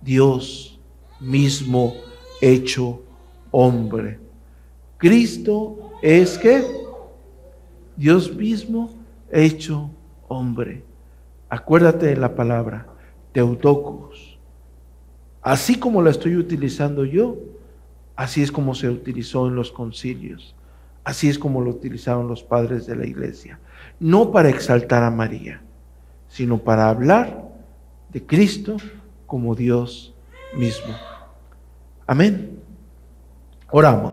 Dios 0.00 0.78
mismo 1.20 1.94
hecho 2.40 3.02
hombre. 3.50 4.18
Cristo 4.98 5.92
es 6.02 6.38
que 6.38 6.64
Dios 7.96 8.34
mismo 8.34 8.90
hecho 9.30 9.90
hombre. 10.28 10.84
Acuérdate 11.48 12.06
de 12.06 12.16
la 12.16 12.34
palabra, 12.34 12.86
Teutocos. 13.32 14.38
Así 15.42 15.78
como 15.78 16.02
la 16.02 16.10
estoy 16.10 16.36
utilizando 16.36 17.04
yo, 17.04 17.36
así 18.16 18.42
es 18.42 18.50
como 18.50 18.74
se 18.74 18.88
utilizó 18.88 19.46
en 19.46 19.54
los 19.54 19.70
concilios. 19.70 20.54
Así 21.04 21.28
es 21.28 21.38
como 21.38 21.60
lo 21.60 21.70
utilizaron 21.70 22.26
los 22.26 22.42
padres 22.42 22.86
de 22.86 22.96
la 22.96 23.06
iglesia. 23.06 23.60
No 24.00 24.32
para 24.32 24.48
exaltar 24.48 25.04
a 25.04 25.10
María, 25.10 25.62
sino 26.36 26.58
para 26.58 26.90
hablar 26.90 27.48
de 28.10 28.26
Cristo 28.26 28.76
como 29.24 29.54
Dios 29.54 30.12
mismo. 30.54 30.94
Amén. 32.06 32.60
Oramos. 33.70 34.12